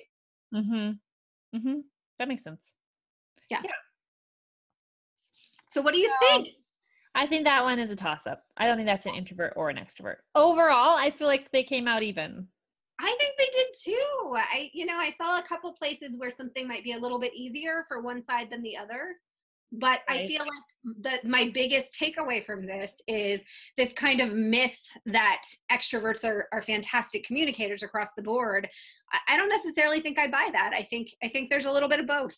[0.56, 1.58] Mm-hmm.
[1.58, 1.80] Mm-hmm.
[2.18, 2.74] That makes sense
[3.54, 3.62] yeah.
[3.64, 3.72] yeah.
[5.70, 6.50] So what do you so, think?
[7.16, 8.44] I think that one is a toss up.
[8.58, 10.18] I don't think that's an introvert or an extrovert.
[10.36, 12.48] Overall, I feel like they came out even.
[13.00, 14.36] I think they did too.
[14.36, 17.34] I you know, I saw a couple places where something might be a little bit
[17.34, 19.16] easier for one side than the other.
[19.72, 20.22] But right.
[20.22, 23.42] I feel like that my biggest takeaway from this is
[23.76, 25.42] this kind of myth that
[25.72, 28.70] extroverts are, are fantastic communicators across the board.
[29.12, 30.74] I, I don't necessarily think I buy that.
[30.76, 32.36] I think I think there's a little bit of both.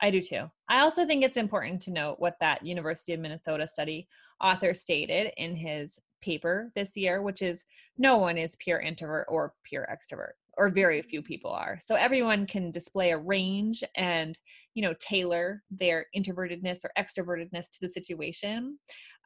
[0.00, 0.50] I do too.
[0.68, 4.08] I also think it's important to note what that University of Minnesota study
[4.42, 7.64] author stated in his paper this year, which is
[7.98, 11.78] no one is pure introvert or pure extrovert, or very few people are.
[11.80, 14.38] So everyone can display a range and,
[14.74, 18.78] you know, tailor their introvertedness or extrovertedness to the situation.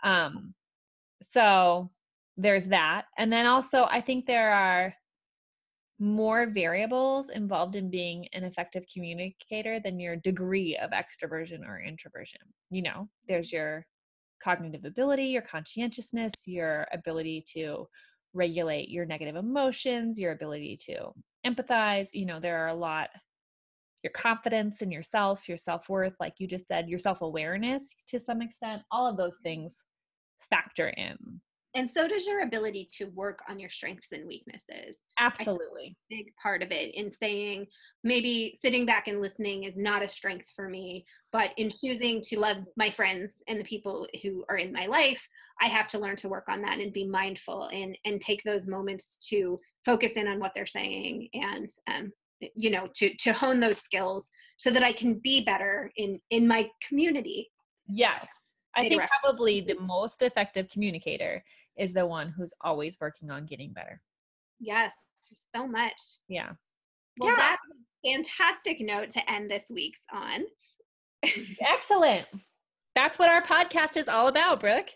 [0.04, 0.54] Um,
[1.22, 1.90] so
[2.36, 3.06] there's that.
[3.18, 4.94] And then also, I think there are
[6.00, 12.40] more variables involved in being an effective communicator than your degree of extroversion or introversion.
[12.70, 13.56] You know, there's mm-hmm.
[13.56, 13.86] your
[14.42, 17.86] cognitive ability, your conscientiousness, your ability to
[18.32, 21.12] regulate your negative emotions, your ability to
[21.46, 22.08] empathize.
[22.14, 23.10] You know, there are a lot,
[24.02, 28.18] your confidence in yourself, your self worth, like you just said, your self awareness to
[28.18, 29.76] some extent, all of those things
[30.48, 31.42] factor in
[31.74, 34.98] and so does your ability to work on your strengths and weaknesses.
[35.18, 35.96] Absolutely.
[36.08, 37.66] big part of it in saying
[38.02, 42.38] maybe sitting back and listening is not a strength for me but in choosing to
[42.38, 45.20] love my friends and the people who are in my life
[45.60, 48.66] i have to learn to work on that and be mindful and and take those
[48.66, 52.10] moments to focus in on what they're saying and um,
[52.54, 56.46] you know to to hone those skills so that i can be better in in
[56.46, 57.50] my community.
[57.88, 58.26] Yes.
[58.76, 61.42] I think probably the most effective communicator
[61.80, 64.00] is the one who's always working on getting better.
[64.60, 64.92] Yes,
[65.56, 66.00] so much.
[66.28, 66.52] Yeah.
[67.18, 67.36] Well, yeah.
[67.36, 70.44] that's a fantastic note to end this week's on.
[71.60, 72.26] Excellent.
[72.94, 74.90] That's what our podcast is all about, Brooke.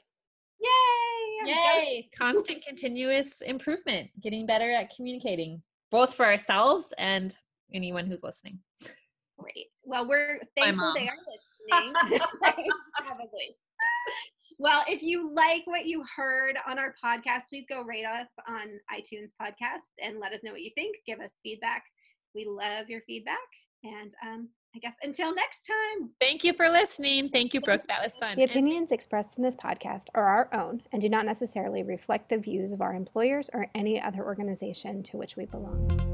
[0.60, 1.52] Yay!
[1.52, 2.08] Yay!
[2.16, 7.36] Constant continuous improvement, getting better at communicating, both for ourselves and
[7.72, 8.58] anyone who's listening.
[9.38, 9.68] Great.
[9.84, 11.94] Well, we're thankful they are listening.
[13.06, 13.56] Probably.
[14.58, 18.80] Well, if you like what you heard on our podcast, please go rate us on
[18.92, 20.96] iTunes podcast and let us know what you think.
[21.06, 21.84] Give us feedback.
[22.34, 23.38] We love your feedback.
[23.82, 26.10] And um, I guess until next time.
[26.20, 27.28] Thank you for listening.
[27.28, 27.86] Thank you, Brooke.
[27.88, 28.36] That was fun.
[28.36, 32.38] The opinions expressed in this podcast are our own and do not necessarily reflect the
[32.38, 36.13] views of our employers or any other organization to which we belong.